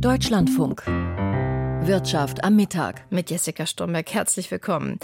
Deutschlandfunk. 0.00 0.84
Wirtschaft 1.86 2.42
am 2.42 2.56
Mittag. 2.56 3.04
Mit 3.10 3.30
Jessica 3.30 3.64
Stomberg. 3.64 4.12
Herzlich 4.12 4.50
willkommen. 4.50 4.98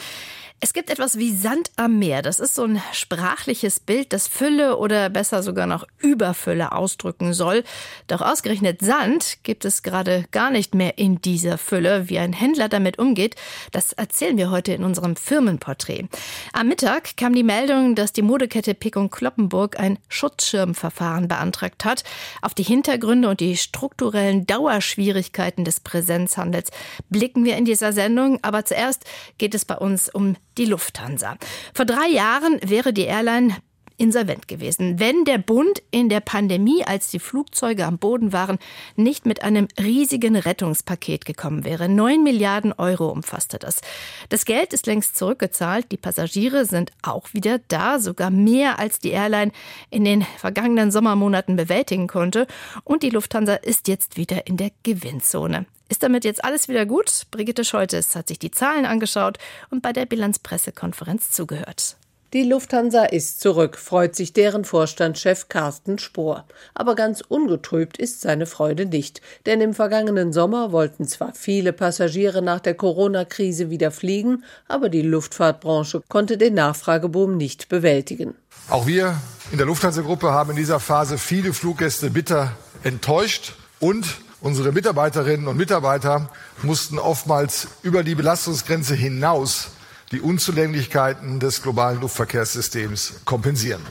Es 0.65 0.73
gibt 0.73 0.91
etwas 0.91 1.19
wie 1.19 1.35
Sand 1.35 1.73
am 1.75 1.99
Meer. 1.99 2.23
Das 2.23 2.39
ist 2.39 2.55
so 2.55 2.63
ein 2.63 2.81
sprachliches 2.93 3.81
Bild, 3.81 4.13
das 4.13 4.29
Fülle 4.29 4.77
oder 4.77 5.11
besser 5.11 5.43
sogar 5.43 5.67
noch 5.67 5.89
Überfülle 5.99 6.71
ausdrücken 6.71 7.35
soll. 7.35 7.65
Doch 8.07 8.21
ausgerechnet 8.21 8.81
Sand 8.81 9.39
gibt 9.43 9.65
es 9.65 9.83
gerade 9.83 10.25
gar 10.31 10.53
nicht 10.53 10.73
mehr 10.77 10.99
in 10.99 11.21
dieser 11.21 11.59
Fülle. 11.59 12.09
Wie 12.09 12.21
ein 12.21 12.33
Händler 12.33 12.69
damit 12.69 13.01
umgeht, 13.01 13.35
das 13.73 13.93
erzählen 13.93 14.37
wir 14.37 14.53
heute 14.53 14.73
in 14.73 14.85
unserem 14.85 15.17
Firmenporträt. 15.17 16.05
Am 16.53 16.69
Mittag 16.69 17.17
kam 17.17 17.35
die 17.35 17.43
Meldung, 17.43 17.97
dass 17.97 18.13
die 18.13 18.23
Modekette 18.23 18.75
Pick 18.75 18.95
und 18.95 19.11
Kloppenburg 19.11 19.81
ein 19.81 19.99
Schutzschirmverfahren 20.09 21.27
beantragt 21.27 21.85
hat. 21.85 22.05
Auf 22.41 22.55
die 22.55 22.63
Hintergründe 22.63 23.29
und 23.29 23.41
die 23.41 23.57
strukturellen 23.57 24.47
Dauerschwierigkeiten 24.47 25.65
des 25.65 25.81
Präsenzhandels 25.81 26.71
blicken 27.09 27.45
wir 27.45 27.57
in 27.57 27.65
dieser 27.65 27.93
Sendung. 27.93 28.39
Aber 28.43 28.65
zuerst 28.65 29.05
geht 29.39 29.55
es 29.55 29.65
bei 29.65 29.77
uns 29.77 30.09
um 30.09 30.37
die 30.59 30.67
Lufthansa. 30.67 31.37
Vor 31.75 31.85
drei 31.85 32.09
Jahren 32.09 32.59
wäre 32.63 32.93
die 32.93 33.05
Airline 33.05 33.57
insolvent 34.03 34.49
gewesen, 34.49 34.99
wenn 34.99 35.25
der 35.25 35.39
Bund 35.39 35.83
in 35.93 36.09
der 36.09 36.21
Pandemie, 36.21 36.85
als 36.85 37.09
die 37.11 37.21
Flugzeuge 37.21 37.87
am 37.87 37.99
Boden 37.99 38.33
waren, 38.33 38.59
nicht 38.97 39.27
mit 39.27 39.43
einem 39.43 39.69
riesigen 39.81 40.35
Rettungspaket 40.35 41.25
gekommen 41.25 41.65
wäre. 41.65 41.89
Neun 41.89 42.25
Milliarden 42.25 42.73
Euro 42.73 43.09
umfasste 43.09 43.59
das. 43.59 43.81
Das 44.29 44.45
Geld 44.45 44.73
ist 44.73 44.87
längst 44.87 45.17
zurückgezahlt. 45.17 45.93
Die 45.93 45.97
Passagiere 45.97 46.65
sind 46.65 46.91
auch 47.03 47.33
wieder 47.33 47.61
da, 47.69 48.01
sogar 48.01 48.31
mehr 48.31 48.81
als 48.81 48.99
die 48.99 49.11
Airline 49.11 49.53
in 49.89 50.05
den 50.05 50.23
vergangenen 50.39 50.91
Sommermonaten 50.91 51.55
bewältigen 51.55 52.09
konnte. 52.09 52.49
Und 52.83 53.05
die 53.05 53.11
Lufthansa 53.11 53.55
ist 53.55 53.87
jetzt 53.87 54.17
wieder 54.17 54.47
in 54.49 54.57
der 54.57 54.73
Gewinnzone. 54.83 55.67
Ist 55.93 56.03
damit 56.03 56.25
jetzt 56.25 56.43
alles 56.43 56.69
wieder 56.69 56.87
gut? 56.87 57.25
Brigitte 57.31 57.67
Scholtes 57.67 58.17
hat 58.17 58.29
sich 58.29 58.39
die 58.39 58.51
Zahlen 58.51 58.87
angeschaut 58.87 59.37
und 59.69 59.83
bei 59.83 59.93
der 59.93 60.07
Bilanzpressekonferenz 60.07 61.33
zugehört. 61.33 61.99
Die 62.33 62.45
Lufthansa 62.45 63.05
ist 63.05 63.43
zurück, 63.43 63.77
freut 63.77 64.17
sich 64.17 64.33
deren 64.33 64.65
Vorstandschef 64.65 65.51
Carsten 65.51 65.99
Spohr. 65.99 66.47
Aber 66.73 66.95
ganz 66.95 67.21
ungetrübt 67.21 67.99
ist 67.99 68.23
seine 68.23 68.47
Freude 68.47 68.87
nicht. 68.87 69.21
Denn 69.45 69.61
im 69.61 69.75
vergangenen 69.75 70.33
Sommer 70.33 70.73
wollten 70.73 71.07
zwar 71.07 71.35
viele 71.35 71.75
Passagiere 71.75 72.41
nach 72.41 72.61
der 72.61 72.73
Corona-Krise 72.73 73.69
wieder 73.69 73.91
fliegen, 73.91 74.45
aber 74.69 74.89
die 74.89 75.03
Luftfahrtbranche 75.03 76.03
konnte 76.09 76.39
den 76.39 76.55
Nachfrageboom 76.55 77.37
nicht 77.37 77.69
bewältigen. 77.69 78.35
Auch 78.71 78.87
wir 78.87 79.21
in 79.51 79.59
der 79.59 79.67
Lufthansa-Gruppe 79.67 80.31
haben 80.31 80.53
in 80.53 80.57
dieser 80.57 80.81
Phase 80.81 81.19
viele 81.19 81.53
Fluggäste 81.53 82.09
bitter 82.09 82.57
enttäuscht 82.83 83.53
und 83.79 84.07
Unsere 84.43 84.73
Mitarbeiterinnen 84.73 85.47
und 85.47 85.57
Mitarbeiter 85.57 86.29
mussten 86.65 86.99
oftmals 86.99 87.69
über 87.85 88.03
die 88.03 88.17
Belastungsgrenze 88.17 88.97
hinaus 88.97 89.69
die 90.11 90.21
Unzulänglichkeiten 90.21 91.39
des 91.39 91.63
globalen 91.63 92.01
Luftverkehrssystems 92.01 93.21
kompensieren. 93.25 93.83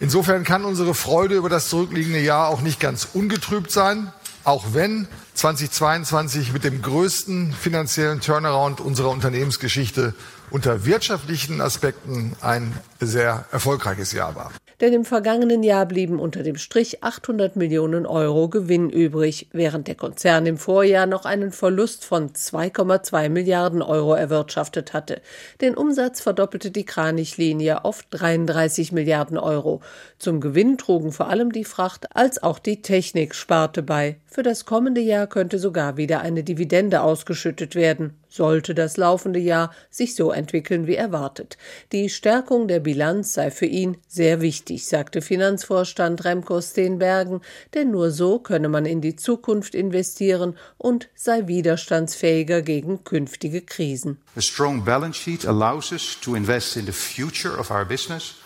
Insofern 0.00 0.42
kann 0.42 0.64
unsere 0.64 0.94
Freude 0.94 1.36
über 1.36 1.48
das 1.48 1.68
zurückliegende 1.68 2.18
Jahr 2.18 2.48
auch 2.48 2.60
nicht 2.60 2.80
ganz 2.80 3.06
ungetrübt 3.14 3.70
sein, 3.70 4.12
auch 4.42 4.64
wenn 4.72 5.06
2022 5.34 6.52
mit 6.52 6.64
dem 6.64 6.82
größten 6.82 7.52
finanziellen 7.52 8.20
Turnaround 8.20 8.80
unserer 8.80 9.10
Unternehmensgeschichte 9.10 10.14
unter 10.50 10.84
wirtschaftlichen 10.84 11.60
Aspekten 11.60 12.34
ein 12.40 12.76
sehr 12.98 13.44
erfolgreiches 13.52 14.10
Jahr 14.10 14.34
war 14.34 14.50
denn 14.80 14.92
im 14.92 15.04
vergangenen 15.04 15.62
Jahr 15.62 15.86
blieben 15.86 16.18
unter 16.18 16.42
dem 16.42 16.56
Strich 16.56 17.02
800 17.02 17.56
Millionen 17.56 18.06
Euro 18.06 18.48
Gewinn 18.48 18.90
übrig, 18.90 19.48
während 19.52 19.88
der 19.88 19.94
Konzern 19.94 20.46
im 20.46 20.56
Vorjahr 20.56 21.06
noch 21.06 21.24
einen 21.24 21.52
Verlust 21.52 22.04
von 22.04 22.30
2,2 22.30 23.28
Milliarden 23.28 23.82
Euro 23.82 24.14
erwirtschaftet 24.14 24.92
hatte. 24.92 25.20
Den 25.60 25.74
Umsatz 25.74 26.20
verdoppelte 26.20 26.70
die 26.70 26.84
Kranichlinie 26.84 27.84
auf 27.84 28.02
33 28.10 28.92
Milliarden 28.92 29.38
Euro. 29.38 29.80
Zum 30.18 30.40
Gewinn 30.40 30.78
trugen 30.78 31.12
vor 31.12 31.28
allem 31.28 31.52
die 31.52 31.64
Fracht 31.64 32.16
als 32.16 32.42
auch 32.42 32.58
die 32.58 32.82
Technik 32.82 33.34
sparte 33.34 33.82
bei. 33.82 34.16
Für 34.26 34.42
das 34.42 34.64
kommende 34.64 35.00
Jahr 35.00 35.26
könnte 35.26 35.58
sogar 35.58 35.96
wieder 35.96 36.20
eine 36.20 36.42
Dividende 36.42 37.02
ausgeschüttet 37.02 37.74
werden 37.74 38.19
sollte 38.30 38.74
das 38.74 38.96
laufende 38.96 39.38
Jahr 39.38 39.74
sich 39.90 40.14
so 40.14 40.30
entwickeln 40.30 40.86
wie 40.86 40.94
erwartet. 40.94 41.58
Die 41.92 42.08
Stärkung 42.08 42.68
der 42.68 42.80
Bilanz 42.80 43.34
sei 43.34 43.50
für 43.50 43.66
ihn 43.66 43.98
sehr 44.08 44.40
wichtig, 44.40 44.86
sagte 44.86 45.20
Finanzvorstand 45.20 46.24
Remco 46.24 46.62
Steenbergen, 46.62 47.42
denn 47.74 47.90
nur 47.90 48.10
so 48.10 48.38
könne 48.38 48.68
man 48.68 48.86
in 48.86 49.00
die 49.00 49.16
Zukunft 49.16 49.74
investieren 49.74 50.56
und 50.78 51.08
sei 51.14 51.46
widerstandsfähiger 51.46 52.62
gegen 52.62 53.04
künftige 53.04 53.60
Krisen. 53.60 54.18
A 54.36 54.40
strong 54.40 54.84
balance 54.84 55.18
sheet 55.18 55.44
allows 55.44 55.92
us 55.92 56.16
to 56.22 56.34
invest 56.34 56.76
in 56.76 56.86
the 56.86 56.92
future 56.92 57.58
of 57.58 57.70
our 57.70 57.84
business 57.84 58.36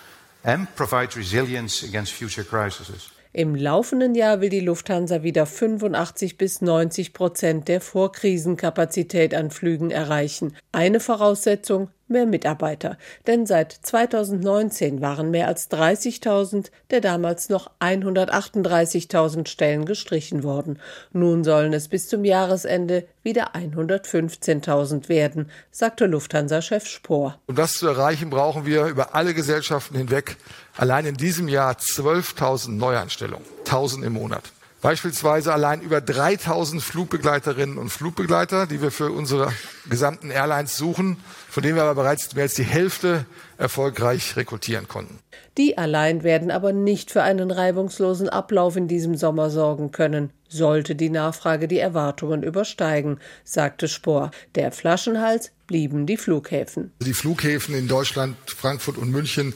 and 0.43 0.75
provide 0.75 1.16
resilience 1.16 1.84
against 1.84 2.12
future 2.12 2.45
crises. 2.45 3.13
Im 3.37 3.56
laufenden 3.56 4.15
Jahr 4.15 4.41
will 4.41 4.49
die 4.49 4.61
Lufthansa 4.61 5.25
wieder 5.25 5.45
85 5.45 6.39
bis 6.39 6.61
90 6.61 7.12
Prozent 7.12 7.67
der 7.67 7.81
Vorkrisenkapazität 7.81 9.34
an 9.34 9.50
Flügen 9.50 9.91
erreichen. 9.91 10.55
Eine 10.71 11.00
Voraussetzung 11.00 11.91
mehr 12.09 12.26
Mitarbeiter, 12.26 12.98
denn 13.26 13.47
seit 13.47 13.72
2019 13.72 15.00
waren 15.00 15.31
mehr 15.31 15.48
als 15.48 15.70
30.000 15.70 16.70
der 16.91 17.00
damals 17.00 17.48
noch 17.48 17.70
138.000 17.81 19.48
Stellen 19.48 19.84
gestrichen 19.84 20.42
worden. 20.42 20.78
Nun 21.12 21.44
sollen 21.44 21.72
es 21.72 21.88
bis 21.88 22.09
zum 22.09 22.25
Jahresende 22.25 23.06
wieder 23.22 23.54
115.000 23.54 25.09
werden, 25.09 25.50
sagte 25.70 26.06
Lufthansa-Chef 26.06 26.87
Spohr. 26.87 27.38
Um 27.47 27.54
das 27.54 27.75
zu 27.75 27.87
erreichen, 27.87 28.31
brauchen 28.31 28.66
wir 28.66 28.86
über 28.86 29.15
alle 29.15 29.34
Gesellschaften 29.34 29.97
hinweg 29.97 30.36
allein 30.76 31.06
in 31.06 31.16
diesem 31.16 31.48
Jahr 31.48 31.75
12.000 31.75 32.72
Neueinstellungen, 32.72 33.47
1.000 33.65 34.04
im 34.04 34.12
Monat. 34.15 34.44
Beispielsweise 34.84 35.50
allein 35.50 35.81
über 35.81 36.03
3000 36.03 36.83
Flugbegleiterinnen 36.83 37.78
und 37.78 37.89
Flugbegleiter, 37.89 38.67
die 38.67 38.83
wir 38.83 38.91
für 38.91 39.11
unsere 39.11 39.50
gesamten 39.89 40.31
Airlines 40.31 40.77
suchen, 40.77 41.17
von 41.49 41.62
denen 41.62 41.77
wir 41.77 41.84
aber 41.84 41.95
bereits 41.95 42.34
mehr 42.34 42.43
als 42.43 42.53
die 42.53 42.65
Hälfte 42.65 43.25
erfolgreich 43.56 44.37
rekrutieren 44.37 44.87
konnten. 44.87 45.21
Die 45.56 45.78
allein 45.78 46.22
werden 46.22 46.50
aber 46.50 46.75
nicht 46.75 47.11
für 47.11 47.22
einen 47.22 47.50
reibungslosen 47.50 48.28
Ablauf 48.28 48.77
in 48.77 48.87
diesem 48.87 49.17
Sommer 49.17 49.49
sorgen 49.49 49.91
können, 49.91 50.28
sollte 50.50 50.95
die 50.95 51.09
Nachfrage 51.09 51.66
die 51.66 51.78
Erwartungen 51.78 52.43
übersteigen, 52.43 53.21
sagte 53.43 53.89
Spohr. 53.89 54.33
Der 54.55 54.71
Flaschenhals 54.71 55.53
blieben 55.66 56.05
die 56.05 56.19
Flughäfen. 56.19 56.93
Die 57.01 57.15
Flughäfen 57.15 57.75
in 57.75 57.89
Deutschland, 57.89 58.37
Frankfurt 58.47 58.99
und 58.99 59.11
München 59.11 59.55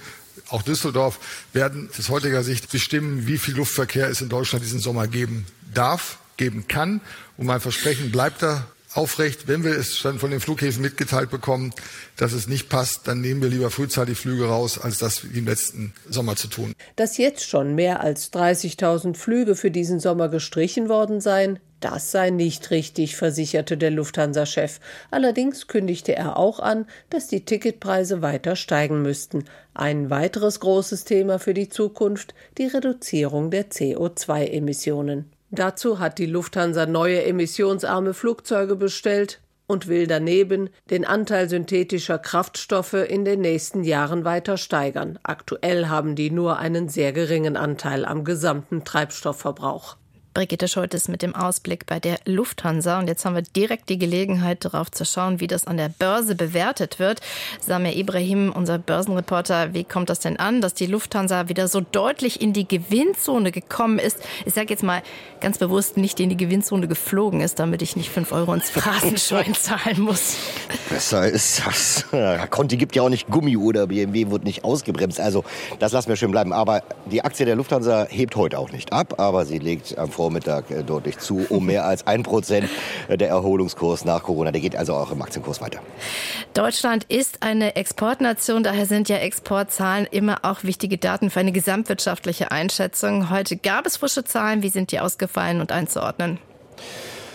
auch 0.51 0.63
Düsseldorf 0.63 1.19
werden 1.53 1.89
aus 1.97 2.09
heutiger 2.09 2.43
Sicht 2.43 2.71
bestimmen, 2.71 3.27
wie 3.27 3.39
viel 3.39 3.55
Luftverkehr 3.55 4.09
es 4.09 4.21
in 4.21 4.29
Deutschland 4.29 4.65
diesen 4.65 4.81
Sommer 4.81 5.07
geben 5.07 5.47
darf, 5.73 6.19
geben 6.37 6.69
kann. 6.69 7.01
Und 7.37 7.47
mein 7.47 7.61
Versprechen 7.61 8.11
bleibt 8.11 8.43
da 8.43 8.67
aufrecht. 8.95 9.49
Wenn 9.49 9.65
wir 9.65 9.73
es 9.73 10.01
dann 10.03 10.19
von 10.19 10.31
den 10.31 10.41
Flughäfen 10.41 10.83
mitgeteilt 10.83 11.31
bekommen, 11.31 11.73
dass 12.17 12.33
es 12.33 12.49
nicht 12.49 12.69
passt, 12.69 13.07
dann 13.07 13.21
nehmen 13.21 13.43
wir 13.43 13.49
lieber 13.49 13.71
frühzeitig 13.71 14.19
Flüge 14.19 14.47
raus, 14.47 14.79
als 14.79 14.99
das 14.99 15.25
im 15.25 15.47
letzten 15.47 15.93
Sommer 16.09 16.37
zu 16.37 16.49
tun. 16.49 16.73
Dass 16.97 17.19
jetzt 17.19 17.49
schon 17.49 17.75
mehr 17.75 18.01
als 18.01 18.33
30.000 18.33 19.15
Flüge 19.15 19.57
für 19.57 19.71
diesen 19.71 20.01
Sommer 20.01 20.29
gestrichen 20.29 20.89
worden 20.89 21.21
seien, 21.21 21.59
das 21.81 22.11
sei 22.11 22.31
nicht 22.31 22.73
richtig, 22.73 23.15
versicherte 23.15 23.77
der 23.77 23.93
Lufthansa-Chef. 23.93 24.81
Allerdings 25.13 25.69
kündigte 25.69 26.17
er 26.17 26.37
auch 26.37 26.59
an, 26.59 26.87
dass 27.09 27.29
die 27.29 27.45
Ticketpreise 27.45 28.21
weiter 28.21 28.57
steigen 28.57 29.03
müssten. 29.03 29.45
Ein 29.75 30.11
weiteres 30.11 30.59
großes 30.59 31.05
Thema 31.05 31.39
für 31.39 31.55
die 31.55 31.69
Zukunft 31.69 32.35
die 32.59 32.67
Reduzierung 32.67 33.53
der 33.53 33.71
CO2-Emissionen. 33.71 35.31
Dazu 35.51 35.99
hat 35.99 36.19
die 36.19 36.27
Lufthansa 36.27 36.87
neue 36.87 37.25
emissionsarme 37.25 38.13
Flugzeuge 38.13 38.77
bestellt 38.77 39.41
und 39.67 39.87
will 39.87 40.07
daneben 40.07 40.71
den 40.91 41.05
Anteil 41.05 41.49
synthetischer 41.49 42.19
Kraftstoffe 42.19 42.95
in 42.95 43.25
den 43.25 43.41
nächsten 43.41 43.85
Jahren 43.85 44.25
weiter 44.25 44.57
steigern. 44.57 45.19
Aktuell 45.23 45.89
haben 45.89 46.17
die 46.17 46.31
nur 46.31 46.59
einen 46.59 46.89
sehr 46.89 47.13
geringen 47.13 47.57
Anteil 47.57 48.05
am 48.05 48.25
gesamten 48.25 48.85
Treibstoffverbrauch. 48.85 49.97
Brigitte 50.39 50.69
Scholtes 50.69 51.09
mit 51.09 51.23
dem 51.23 51.35
Ausblick 51.35 51.85
bei 51.87 51.99
der 51.99 52.21
Lufthansa. 52.25 53.01
Und 53.01 53.09
jetzt 53.09 53.25
haben 53.25 53.35
wir 53.35 53.43
direkt 53.43 53.89
die 53.89 53.99
Gelegenheit, 53.99 54.65
darauf 54.65 54.89
zu 54.89 55.05
schauen, 55.05 55.41
wie 55.41 55.49
das 55.49 55.67
an 55.67 55.79
der 55.79 55.89
Börse 55.89 56.37
bewertet 56.37 57.01
wird. 57.01 57.21
Samir 57.59 57.97
Ibrahim, 57.97 58.53
unser 58.55 58.79
Börsenreporter, 58.79 59.75
wie 59.75 59.83
kommt 59.83 60.11
das 60.11 60.21
denn 60.21 60.37
an, 60.37 60.61
dass 60.61 60.75
die 60.75 60.87
Lufthansa 60.87 61.49
wieder 61.49 61.67
so 61.67 61.81
deutlich 61.81 62.41
in 62.41 62.53
die 62.53 62.69
Gewinnzone 62.69 63.51
gekommen 63.51 63.99
ist? 63.99 64.21
Ich 64.45 64.55
sage 64.55 64.69
jetzt 64.69 64.85
mal 64.85 65.03
ganz 65.41 65.59
bewusst 65.59 65.97
nicht 65.97 66.21
in 66.21 66.29
die 66.29 66.37
Gewinnzone 66.37 66.87
geflogen 66.87 67.41
ist, 67.41 67.59
damit 67.59 67.83
ich 67.83 67.97
nicht 67.97 68.11
fünf 68.11 68.31
Euro 68.31 68.55
ins 68.55 68.71
Phrasenschwein 68.71 69.55
zahlen 69.61 70.01
muss. 70.01 70.37
Besser 70.89 71.27
ist 71.27 71.63
das. 71.67 72.05
Conti 72.51 72.77
gibt 72.77 72.95
ja 72.95 73.03
auch 73.03 73.09
nicht 73.09 73.29
Gummi 73.29 73.57
oder 73.57 73.89
BMW 73.89 74.31
wird 74.31 74.45
nicht 74.45 74.63
ausgebremst. 74.63 75.19
Also 75.19 75.43
das 75.81 75.91
lassen 75.91 76.11
wir 76.11 76.15
schön 76.17 76.31
bleiben. 76.31 76.53
Aber 76.53 76.85
die 77.07 77.25
Aktie 77.25 77.45
der 77.45 77.57
Lufthansa 77.57 78.07
hebt 78.09 78.37
heute 78.37 78.57
auch 78.61 78.71
nicht 78.71 78.93
ab, 78.93 79.19
aber 79.19 79.45
sie 79.45 79.59
legt 79.59 79.99
am 79.99 80.13
Vor 80.13 80.28
Vormittag 80.29 80.71
äh, 80.71 80.85
deutlich 80.85 81.17
zu, 81.19 81.47
um 81.49 81.65
mehr 81.65 81.87
als 81.87 82.07
ein 82.07 82.23
Prozent. 82.23 82.69
Der 83.09 83.29
Erholungskurs 83.29 84.05
nach 84.05 84.23
Corona, 84.25 84.53
der 84.53 84.61
geht 84.61 84.77
also 84.77 84.93
auch 84.93 85.11
im 85.11 85.23
Aktienkurs 85.23 85.63
weiter. 85.63 85.81
Deutschland 86.53 87.05
ist 87.05 87.43
eine 87.43 87.77
Exportnation, 87.77 88.63
daher 88.63 88.85
sind 88.85 89.09
ja 89.09 89.17
Exportzahlen 89.17 90.07
immer 90.11 90.41
auch 90.43 90.65
wichtige 90.65 90.99
Daten 90.99 91.31
für 91.31 91.41
eine 91.41 91.53
gesamtwirtschaftliche 91.53 92.51
Einschätzung. 92.51 93.31
Heute 93.31 93.57
gab 93.57 93.87
es 93.87 93.97
frische 93.97 94.23
Zahlen. 94.23 94.63
Wie 94.63 94.69
sind 94.69 94.93
die 94.93 95.01
ausgefallen 95.01 95.63
und 95.63 95.73
einzuordnen? 95.73 96.39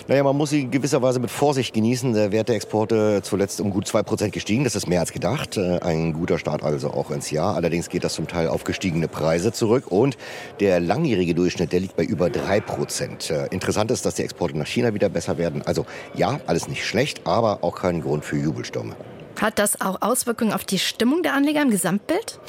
Naja, 0.07 0.21
man 0.21 0.35
muss 0.35 0.49
sie 0.49 0.67
gewisserweise 0.69 1.21
mit 1.21 1.31
Vorsicht 1.31 1.73
genießen. 1.73 2.13
Der 2.13 2.33
Wert 2.33 2.49
der 2.49 2.57
Exporte 2.57 3.21
zuletzt 3.23 3.61
um 3.61 3.69
gut 3.69 3.87
zwei 3.87 4.03
Prozent 4.03 4.33
gestiegen. 4.33 4.65
Das 4.65 4.75
ist 4.75 4.85
mehr 4.85 4.99
als 4.99 5.13
gedacht. 5.13 5.55
Äh, 5.55 5.79
ein 5.79 6.11
guter 6.11 6.37
Start 6.37 6.61
also 6.61 6.89
auch 6.89 7.09
ins 7.09 7.31
Jahr. 7.31 7.55
Allerdings 7.55 7.87
geht 7.87 8.03
das 8.03 8.13
zum 8.13 8.27
Teil 8.27 8.49
auf 8.49 8.65
gestiegene 8.65 9.07
Preise 9.07 9.53
zurück. 9.53 9.85
Und 9.87 10.17
der 10.59 10.81
langjährige 10.81 11.33
Durchschnitt, 11.33 11.71
der 11.71 11.79
liegt 11.79 11.95
bei 11.95 12.03
über 12.03 12.29
drei 12.29 12.59
Prozent. 12.59 13.29
Äh, 13.29 13.47
interessant 13.47 13.91
ist, 13.91 14.05
dass 14.05 14.15
die 14.15 14.23
Exporte 14.23 14.57
nach 14.57 14.67
China 14.67 14.93
wieder 14.93 15.07
besser 15.07 15.37
werden. 15.37 15.61
Also 15.61 15.85
ja, 16.15 16.41
alles 16.47 16.67
nicht 16.67 16.85
schlecht, 16.85 17.25
aber 17.25 17.63
auch 17.63 17.75
kein 17.75 18.01
Grund 18.01 18.25
für 18.25 18.37
Jubelstürme. 18.37 18.97
Hat 19.39 19.57
das 19.57 19.79
auch 19.79 20.01
Auswirkungen 20.01 20.51
auf 20.51 20.65
die 20.65 20.79
Stimmung 20.79 21.23
der 21.23 21.33
Anleger 21.33 21.61
im 21.61 21.69
Gesamtbild? 21.69 22.39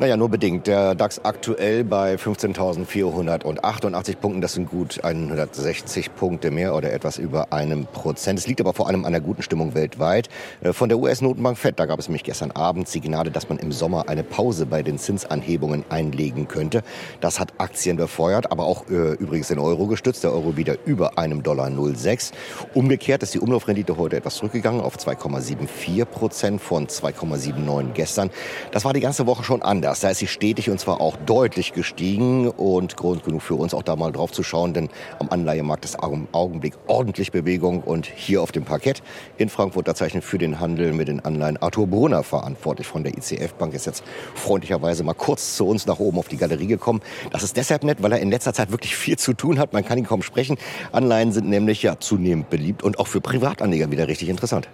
Naja, 0.00 0.16
nur 0.16 0.30
bedingt. 0.30 0.66
Der 0.66 0.94
DAX 0.94 1.22
aktuell 1.26 1.84
bei 1.84 2.14
15.488 2.14 4.16
Punkten. 4.16 4.40
Das 4.40 4.54
sind 4.54 4.70
gut 4.70 5.04
160 5.04 6.14
Punkte 6.14 6.50
mehr 6.50 6.74
oder 6.74 6.94
etwas 6.94 7.18
über 7.18 7.52
einem 7.52 7.84
Prozent. 7.84 8.38
Es 8.38 8.46
liegt 8.46 8.62
aber 8.62 8.72
vor 8.72 8.88
allem 8.88 9.04
an 9.04 9.12
der 9.12 9.20
guten 9.20 9.42
Stimmung 9.42 9.74
weltweit. 9.74 10.30
Äh, 10.62 10.72
von 10.72 10.88
der 10.88 10.98
US-Notenbank 10.98 11.58
FED, 11.58 11.78
da 11.78 11.84
gab 11.84 11.98
es 11.98 12.08
nämlich 12.08 12.24
gestern 12.24 12.50
Abend 12.52 12.88
Signale, 12.88 13.30
dass 13.30 13.50
man 13.50 13.58
im 13.58 13.72
Sommer 13.72 14.08
eine 14.08 14.22
Pause 14.22 14.64
bei 14.64 14.82
den 14.82 14.98
Zinsanhebungen 14.98 15.84
einlegen 15.90 16.48
könnte. 16.48 16.82
Das 17.20 17.38
hat 17.38 17.52
Aktien 17.58 17.98
befeuert, 17.98 18.50
aber 18.50 18.64
auch 18.64 18.88
äh, 18.88 19.12
übrigens 19.16 19.48
den 19.48 19.58
Euro 19.58 19.86
gestützt. 19.86 20.24
Der 20.24 20.32
Euro 20.32 20.56
wieder 20.56 20.78
über 20.86 21.18
einem 21.18 21.42
Dollar 21.42 21.70
06. 21.70 22.32
Umgekehrt 22.72 23.22
ist 23.22 23.34
die 23.34 23.38
Umlaufrendite 23.38 23.98
heute 23.98 24.16
etwas 24.16 24.36
zurückgegangen 24.36 24.80
auf 24.80 24.96
2,74 24.96 26.06
Prozent 26.06 26.62
von 26.62 26.86
2,79 26.86 27.92
gestern. 27.92 28.30
Das 28.72 28.86
war 28.86 28.94
die 28.94 29.00
ganze 29.00 29.26
Woche 29.26 29.44
schon 29.44 29.60
anders 29.60 29.89
das. 29.90 30.00
Da 30.00 30.10
ist 30.10 30.18
sie 30.18 30.26
stetig 30.28 30.70
und 30.70 30.78
zwar 30.78 31.00
auch 31.00 31.16
deutlich 31.26 31.72
gestiegen 31.72 32.48
und 32.48 32.96
Grund 32.96 33.24
genug 33.24 33.42
für 33.42 33.56
uns 33.56 33.74
auch 33.74 33.82
da 33.82 33.96
mal 33.96 34.12
drauf 34.12 34.30
zu 34.30 34.42
schauen, 34.42 34.72
denn 34.72 34.88
am 35.18 35.28
Anleihemarkt 35.30 35.84
ist 35.84 35.96
im 36.02 36.28
Augenblick 36.32 36.74
ordentlich 36.86 37.32
Bewegung 37.32 37.82
und 37.82 38.06
hier 38.06 38.40
auf 38.40 38.52
dem 38.52 38.64
Parkett 38.64 39.02
in 39.36 39.48
Frankfurt, 39.48 39.88
da 39.88 39.94
zeichnet 39.94 40.22
für 40.22 40.38
den 40.38 40.60
Handel 40.60 40.92
mit 40.92 41.08
den 41.08 41.24
Anleihen 41.24 41.56
Arthur 41.56 41.88
Brunner 41.88 42.22
verantwortlich 42.22 42.86
von 42.86 43.02
der 43.02 43.16
ICF 43.16 43.54
Bank, 43.54 43.74
ist 43.74 43.86
jetzt 43.86 44.04
freundlicherweise 44.34 45.02
mal 45.02 45.14
kurz 45.14 45.56
zu 45.56 45.66
uns 45.66 45.86
nach 45.86 45.98
oben 45.98 46.18
auf 46.18 46.28
die 46.28 46.36
Galerie 46.36 46.68
gekommen. 46.68 47.00
Das 47.32 47.42
ist 47.42 47.56
deshalb 47.56 47.82
nett, 47.82 48.00
weil 48.00 48.12
er 48.12 48.20
in 48.20 48.30
letzter 48.30 48.54
Zeit 48.54 48.70
wirklich 48.70 48.94
viel 48.94 49.18
zu 49.18 49.32
tun 49.32 49.58
hat. 49.58 49.72
Man 49.72 49.84
kann 49.84 49.98
ihn 49.98 50.06
kaum 50.06 50.22
sprechen. 50.22 50.56
Anleihen 50.92 51.32
sind 51.32 51.48
nämlich 51.48 51.82
ja 51.82 51.98
zunehmend 51.98 52.48
beliebt 52.48 52.84
und 52.84 53.00
auch 53.00 53.08
für 53.08 53.20
Privatanleger 53.20 53.90
wieder 53.90 54.06
richtig 54.06 54.28
interessant. 54.28 54.68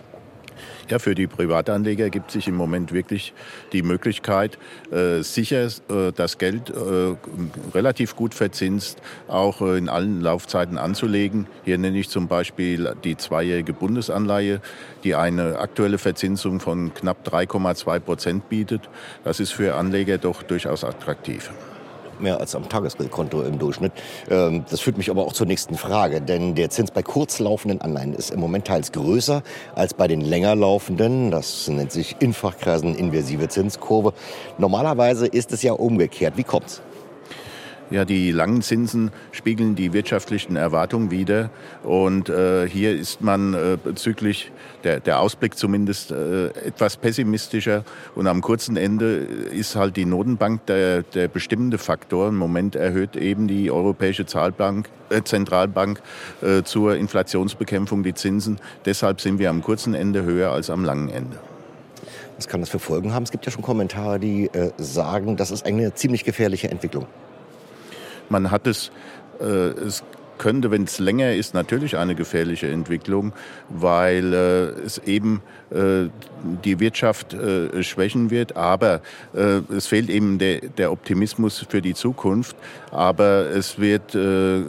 Ja, 0.89 1.01
für 1.01 1.17
die 1.17 1.27
Privatanleger 1.27 2.11
gibt 2.11 2.31
sich 2.31 2.47
im 2.47 2.55
Moment 2.55 2.93
wirklich 2.93 3.35
die 3.73 3.83
Möglichkeit, 3.83 4.57
äh, 4.93 5.23
sicher 5.23 5.67
äh, 5.67 6.13
das 6.15 6.39
Geld 6.39 6.71
äh, 6.71 7.17
relativ 7.75 8.15
gut 8.15 8.35
verzinst 8.35 9.03
auch 9.27 9.61
äh, 9.63 9.79
in 9.79 9.89
allen 9.89 10.21
Laufzeiten 10.21 10.79
anzulegen. 10.79 11.49
Hier 11.65 11.79
nenne 11.79 11.99
ich 11.99 12.09
zum 12.09 12.29
Beispiel 12.29 12.95
die 13.03 13.17
zweijährige 13.17 13.73
Bundesanleihe, 13.73 14.61
die 15.03 15.17
eine 15.17 15.59
aktuelle 15.59 15.99
Verzinsung 15.99 16.61
von 16.61 16.95
knapp 16.95 17.27
3,2 17.27 17.99
Prozent 17.99 18.49
bietet. 18.49 18.89
Das 19.25 19.41
ist 19.41 19.51
für 19.51 19.75
Anleger 19.75 20.19
doch 20.19 20.45
durchaus 20.45 20.85
attraktiv 20.85 21.51
mehr 22.21 22.41
als 22.41 22.55
am 22.55 22.69
Tagesgeldkonto 22.69 23.43
im 23.43 23.59
Durchschnitt. 23.59 23.93
Ähm, 24.31 24.65
das 24.71 24.81
führt 24.81 24.97
mich 24.97 25.11
aber 25.11 25.25
auch 25.25 25.33
zur 25.33 25.47
nächsten 25.47 25.77
Frage, 25.77 26.21
denn 26.21 26.55
der 26.55 26.71
Zins 26.71 26.91
bei 26.91 27.03
kurzlaufenden 27.03 27.81
Anleihen 27.81 28.15
ist 28.15 28.31
im 28.31 28.41
Moment 28.41 28.67
teils 28.67 28.93
größer 28.93 29.43
als 29.75 29.95
bei 29.95 30.09
den 30.09 30.21
länger 30.21 30.55
laufenden. 30.55 31.31
Das 31.31 31.69
nennt 31.69 31.93
sich 31.93 32.17
in 32.21 32.33
Fachkreisen 32.33 32.95
inversive 32.95 33.49
Zinskurve. 33.49 34.13
Normalerweise 34.59 35.27
ist 35.27 35.53
es 35.53 35.63
ja 35.63 35.73
umgekehrt. 35.73 36.37
Wie 36.37 36.45
kommt's? 36.45 36.83
Ja, 37.89 38.05
die 38.05 38.33
langen 38.33 38.63
Zinsen 38.63 39.13
spiegeln 39.31 39.77
die 39.77 39.93
wirtschaftlichen 39.93 40.57
Erwartungen 40.57 41.13
wider. 41.13 41.51
Und 41.85 42.29
äh, 42.29 42.69
hier 42.69 42.93
ist 42.93 43.21
man 43.21 43.55
äh, 43.55 43.79
bezüglich 43.83 44.51
der, 44.83 44.99
der 44.99 45.21
Ausblick 45.21 45.57
zumindest 45.57 46.11
äh, 46.11 46.49
etwas 46.49 46.97
pessimistischer. 46.97 47.85
Und 48.17 48.27
am 48.27 48.41
kurzen 48.41 48.77
Ende 48.77 49.15
ist 49.15 49.77
halt 49.77 49.97
die 49.97 50.05
Notenbank 50.05 50.67
der, 50.67 51.03
der 51.03 51.29
bestimmende 51.29 51.79
Faktor. 51.79 52.31
Im 52.31 52.37
Moment 52.37 52.75
erhöht 52.75 53.15
eben 53.15 53.47
die 53.47 53.71
Europäische 53.71 54.27
Zahlbank, 54.27 54.89
äh, 55.11 55.23
Zentralbank 55.23 56.03
äh, 56.43 56.65
zur 56.65 56.97
Inflationsbekämpfung 56.97 58.03
die 58.03 58.15
Zinsen. 58.15 58.59
Deshalb 58.85 59.21
sind 59.21 59.39
wir 59.39 59.49
am 59.49 59.63
kurzen 59.63 59.95
Ende 59.95 60.25
höher 60.25 60.51
als 60.51 60.71
am 60.71 60.85
langen 60.85 61.09
Ende. 61.09 61.39
Was 62.37 62.49
kann 62.49 62.61
das 62.61 62.69
für 62.69 62.81
Folgen 62.81 63.15
haben? 63.15 63.23
Es 63.23 63.31
gibt 63.31 63.47
ja 63.47 63.53
schon 63.53 63.63
Kommentare, 63.63 64.19
die 64.19 64.47
äh, 64.47 64.73
sagen, 64.77 65.37
das 65.37 65.53
ist 65.53 65.65
eine 65.65 65.95
ziemlich 65.95 66.25
gefährliche 66.25 66.69
Entwicklung. 66.69 67.07
Man 68.29 68.51
hat 68.51 68.67
es, 68.67 68.91
äh, 69.41 69.45
es 69.45 70.03
könnte, 70.39 70.71
wenn 70.71 70.85
es 70.85 70.99
länger 70.99 71.35
ist, 71.35 71.55
natürlich 71.55 71.97
eine 71.97 72.15
gefährliche 72.15 72.69
Entwicklung, 72.69 73.33
weil 73.69 74.33
äh, 74.33 74.85
es 74.85 74.99
eben 74.99 75.43
äh, 75.71 76.09
die 76.65 76.81
Wirtschaft 76.81 77.35
äh, 77.35 77.83
schwächen 77.83 78.31
wird. 78.31 78.57
Aber 78.57 79.01
äh, 79.35 79.61
es 79.75 79.87
fehlt 79.87 80.11
eben 80.11 80.39
der, 80.39 80.61
der, 80.61 80.93
Optimismus 80.93 81.65
für 81.69 81.83
die 81.83 81.95
Zukunft. 81.95 82.57
Aber 82.91 83.51
es 83.51 83.79
wird, 83.79 84.15
äh, 84.15 84.61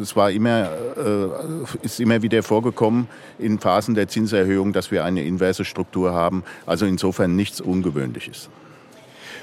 es 0.00 0.16
war 0.16 0.30
immer, 0.30 0.70
äh, 0.96 1.84
ist 1.84 2.00
immer 2.00 2.22
wieder 2.22 2.42
vorgekommen 2.42 3.08
in 3.38 3.58
Phasen 3.58 3.94
der 3.94 4.08
Zinserhöhung, 4.08 4.72
dass 4.72 4.90
wir 4.90 5.04
eine 5.04 5.24
inverse 5.24 5.64
Struktur 5.64 6.12
haben. 6.12 6.44
Also 6.66 6.86
insofern 6.86 7.36
nichts 7.36 7.60
Ungewöhnliches. 7.60 8.48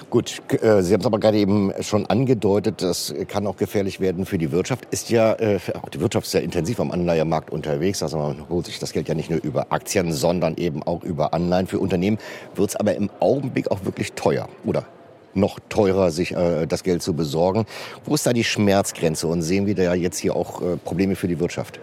Gut, 0.10 0.42
äh, 0.62 0.82
Sie 0.84 0.94
haben 0.94 1.02
es 1.02 1.06
aber 1.06 1.20
gerade 1.20 1.38
eben 1.38 1.74
schon 1.82 2.06
angedeutet, 2.06 2.82
das 2.82 3.14
kann 3.28 3.46
auch 3.46 3.58
gefährlich 3.58 4.00
werden 4.00 4.26
für 4.26 4.38
die 4.38 4.54
Wirtschaft. 4.54 4.88
Ist 4.90 5.10
ja, 5.10 5.34
äh, 5.34 5.60
die 5.94 6.00
Wirtschaft 6.00 6.28
ist 6.28 6.34
ja 6.34 6.40
intensiv 6.40 6.80
am 6.80 6.92
Anleihemarkt 6.92 7.52
unterwegs. 7.52 8.02
Also 8.02 8.18
man 8.18 8.48
holt 8.48 8.68
sich 8.68 8.80
das 8.80 8.94
Geld 8.94 9.10
ja 9.10 9.16
nicht 9.16 9.30
nur 9.30 9.44
über 9.44 9.68
Aktien, 9.70 10.14
sondern 10.14 10.56
eben 10.56 10.82
auch 10.82 11.04
über 11.04 11.34
Anleihen. 11.34 11.68
Für 11.68 11.80
Unternehmen 11.80 12.20
wird 12.56 12.70
es 12.70 12.76
aber 12.78 12.96
im 12.96 13.10
Augenblick 13.20 13.70
auch 13.70 13.84
wirklich 13.84 14.14
teuer, 14.14 14.48
oder? 14.66 14.86
noch 15.34 15.60
teurer, 15.70 16.10
sich 16.10 16.32
äh, 16.36 16.66
das 16.66 16.82
Geld 16.82 17.04
zu 17.04 17.14
besorgen. 17.14 17.68
Wo 18.06 18.16
ist 18.16 18.26
da 18.26 18.34
die 18.34 18.44
Schmerzgrenze 18.44 19.28
und 19.28 19.44
sehen 19.44 19.68
wir 19.68 19.76
da 19.76 19.94
jetzt 19.94 20.18
hier 20.18 20.36
auch 20.36 20.64
Probleme 20.84 21.16
für 21.16 21.28
die 21.28 21.40
Wirtschaft? 21.40 21.80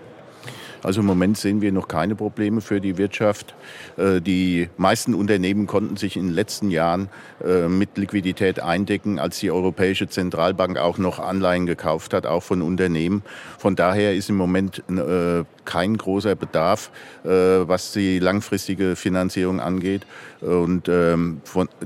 Also 0.84 1.00
im 1.00 1.06
Moment 1.06 1.38
sehen 1.38 1.62
wir 1.62 1.72
noch 1.72 1.88
keine 1.88 2.14
Probleme 2.14 2.60
für 2.60 2.78
die 2.78 2.98
Wirtschaft. 2.98 3.54
Äh, 3.96 4.20
die 4.20 4.68
meisten 4.76 5.14
Unternehmen 5.14 5.66
konnten 5.66 5.96
sich 5.96 6.16
in 6.16 6.26
den 6.26 6.34
letzten 6.34 6.70
Jahren 6.70 7.08
äh, 7.42 7.68
mit 7.68 7.96
Liquidität 7.96 8.60
eindecken, 8.60 9.18
als 9.18 9.38
die 9.38 9.50
Europäische 9.50 10.08
Zentralbank 10.08 10.76
auch 10.76 10.98
noch 10.98 11.18
Anleihen 11.18 11.64
gekauft 11.64 12.12
hat, 12.12 12.26
auch 12.26 12.42
von 12.42 12.60
Unternehmen. 12.60 13.22
Von 13.58 13.76
daher 13.76 14.14
ist 14.14 14.28
im 14.28 14.36
Moment 14.36 14.82
äh, 14.90 15.44
kein 15.64 15.96
großer 15.96 16.34
Bedarf, 16.34 16.90
was 17.22 17.92
die 17.92 18.18
langfristige 18.18 18.96
Finanzierung 18.96 19.60
angeht. 19.60 20.06
Und 20.40 20.88
ähm, 20.88 21.40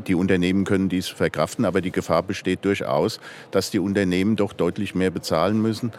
die 0.06 0.14
Unternehmen 0.14 0.64
können 0.64 0.88
dies 0.88 1.08
verkraften, 1.08 1.64
aber 1.64 1.80
die 1.80 1.92
Gefahr 1.92 2.22
besteht 2.22 2.64
durchaus, 2.64 3.20
dass 3.50 3.70
die 3.70 3.78
Unternehmen 3.78 4.36
doch 4.36 4.52
deutlich 4.52 4.94
mehr 4.94 5.10
bezahlen 5.10 5.60
müssen. 5.62 5.92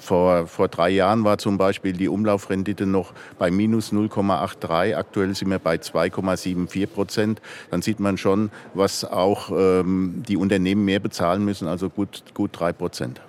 Vor, 0.00 0.46
vor 0.46 0.68
drei 0.68 0.90
Jahren 0.90 1.24
war 1.24 1.38
zum 1.38 1.58
Beispiel 1.58 1.72
Beispiel 1.72 1.94
die 1.94 2.08
Umlaufrendite 2.08 2.86
noch 2.86 3.12
bei 3.38 3.50
minus 3.50 3.92
0,83. 3.92 4.94
Aktuell 4.94 5.34
sind 5.34 5.48
wir 5.48 5.58
bei 5.58 5.76
2,74 5.76 6.86
Prozent. 6.86 7.40
Dann 7.70 7.82
sieht 7.82 7.98
man 7.98 8.18
schon, 8.18 8.50
was 8.74 9.04
auch 9.04 9.50
ähm, 9.50 10.22
die 10.28 10.36
Unternehmen 10.36 10.84
mehr 10.84 11.00
bezahlen 11.00 11.44
müssen, 11.44 11.66
also 11.66 11.88
gut, 11.88 12.24
gut 12.34 12.50
3 12.52 12.72
Prozent. 12.72 13.20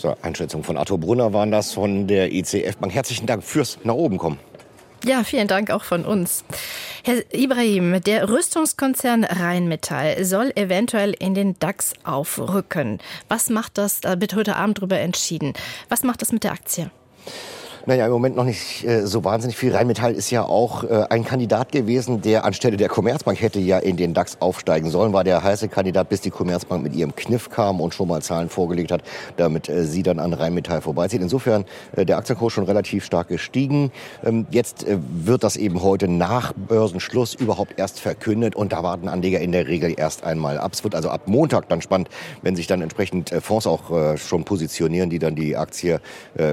So, 0.00 0.16
Einschätzung 0.22 0.64
von 0.64 0.78
Arthur 0.78 0.96
Brunner 0.96 1.34
waren 1.34 1.50
das 1.50 1.74
von 1.74 2.06
der 2.06 2.32
ICF 2.32 2.78
Bank. 2.78 2.94
Herzlichen 2.94 3.26
Dank 3.26 3.44
fürs 3.44 3.78
nach 3.84 3.92
oben 3.92 4.16
kommen. 4.16 4.38
Ja, 5.04 5.24
vielen 5.24 5.46
Dank 5.46 5.70
auch 5.70 5.84
von 5.84 6.06
uns. 6.06 6.42
Herr 7.04 7.16
Ibrahim, 7.34 8.00
der 8.02 8.30
Rüstungskonzern 8.30 9.24
Rheinmetall 9.24 10.24
soll 10.24 10.52
eventuell 10.54 11.12
in 11.12 11.34
den 11.34 11.58
DAX 11.58 11.92
aufrücken. 12.02 12.98
Was 13.28 13.50
macht 13.50 13.76
das? 13.76 14.00
Da 14.00 14.18
wird 14.22 14.34
heute 14.34 14.56
Abend 14.56 14.78
darüber 14.78 14.98
entschieden. 14.98 15.52
Was 15.90 16.02
macht 16.02 16.22
das 16.22 16.32
mit 16.32 16.44
der 16.44 16.52
Aktie? 16.52 16.90
Naja, 17.86 18.04
im 18.04 18.12
Moment 18.12 18.36
noch 18.36 18.44
nicht 18.44 18.84
äh, 18.84 19.06
so 19.06 19.24
wahnsinnig 19.24 19.56
viel. 19.56 19.74
Rheinmetall 19.74 20.12
ist 20.12 20.30
ja 20.30 20.42
auch 20.42 20.84
äh, 20.84 21.06
ein 21.08 21.24
Kandidat 21.24 21.72
gewesen, 21.72 22.20
der 22.20 22.44
anstelle 22.44 22.76
der 22.76 22.88
Commerzbank 22.88 23.40
hätte 23.40 23.58
ja 23.58 23.78
in 23.78 23.96
den 23.96 24.12
DAX 24.12 24.36
aufsteigen 24.40 24.90
sollen, 24.90 25.14
war 25.14 25.24
der 25.24 25.42
heiße 25.42 25.68
Kandidat, 25.68 26.10
bis 26.10 26.20
die 26.20 26.30
Commerzbank 26.30 26.82
mit 26.82 26.94
ihrem 26.94 27.16
Kniff 27.16 27.48
kam 27.48 27.80
und 27.80 27.94
schon 27.94 28.08
mal 28.08 28.20
Zahlen 28.20 28.50
vorgelegt 28.50 28.92
hat, 28.92 29.02
damit 29.38 29.70
äh, 29.70 29.84
sie 29.84 30.02
dann 30.02 30.18
an 30.18 30.34
Rheinmetall 30.34 30.82
vorbeizieht. 30.82 31.22
Insofern 31.22 31.64
äh, 31.96 32.04
der 32.04 32.18
Aktienkurs 32.18 32.52
schon 32.52 32.64
relativ 32.64 33.04
stark 33.04 33.28
gestiegen. 33.28 33.92
Ähm, 34.24 34.46
jetzt 34.50 34.86
äh, 34.86 34.98
wird 35.00 35.42
das 35.42 35.56
eben 35.56 35.82
heute 35.82 36.06
nach 36.06 36.52
Börsenschluss 36.52 37.34
überhaupt 37.34 37.78
erst 37.78 37.98
verkündet 37.98 38.56
und 38.56 38.72
da 38.72 38.82
warten 38.82 39.08
Anleger 39.08 39.40
in 39.40 39.52
der 39.52 39.66
Regel 39.66 39.94
erst 39.96 40.22
einmal 40.24 40.58
ab. 40.58 40.72
Es 40.74 40.84
wird 40.84 40.94
also 40.94 41.08
ab 41.08 41.22
Montag 41.26 41.70
dann 41.70 41.80
spannend, 41.80 42.10
wenn 42.42 42.56
sich 42.56 42.66
dann 42.66 42.82
entsprechend 42.82 43.32
äh, 43.32 43.40
Fonds 43.40 43.66
auch 43.66 44.16
schon 44.16 44.44
positionieren, 44.44 45.10
die 45.10 45.18
dann 45.18 45.34
die 45.34 45.56
Aktie 45.56 46.00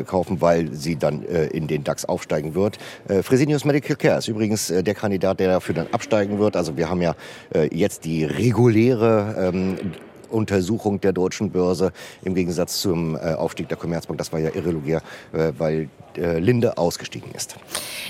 kaufen, 0.06 0.42
weil 0.42 0.74
sie 0.74 0.96
dann 0.96 1.17
in 1.24 1.68
den 1.68 1.84
DAX 1.84 2.06
aufsteigen 2.06 2.56
wird. 2.56 2.78
Fresenius 3.24 3.66
Medical 3.66 3.96
Care 3.96 4.18
ist 4.18 4.28
übrigens 4.28 4.68
der 4.68 4.94
Kandidat, 4.94 5.40
der 5.40 5.50
dafür 5.50 5.76
dann 5.76 5.88
absteigen 5.92 6.40
wird. 6.40 6.56
Also 6.56 6.78
wir 6.78 6.90
haben 6.90 7.02
ja 7.02 7.16
jetzt 7.72 8.06
die 8.06 8.24
reguläre 8.24 9.52
ähm, 9.54 9.78
Untersuchung 10.30 11.02
der 11.02 11.14
deutschen 11.14 11.52
Börse 11.52 11.92
im 12.24 12.36
Gegensatz 12.36 12.82
zum 12.82 13.16
äh, 13.16 13.34
Aufstieg 13.34 13.70
der 13.70 13.78
Commerzbank. 13.78 14.18
Das 14.18 14.32
war 14.32 14.40
ja 14.40 14.50
irregulär, 14.54 15.02
äh, 15.34 15.52
weil 15.58 15.90
äh, 16.16 16.40
Linde 16.40 16.78
ausgestiegen 16.78 17.32
ist. 17.34 17.56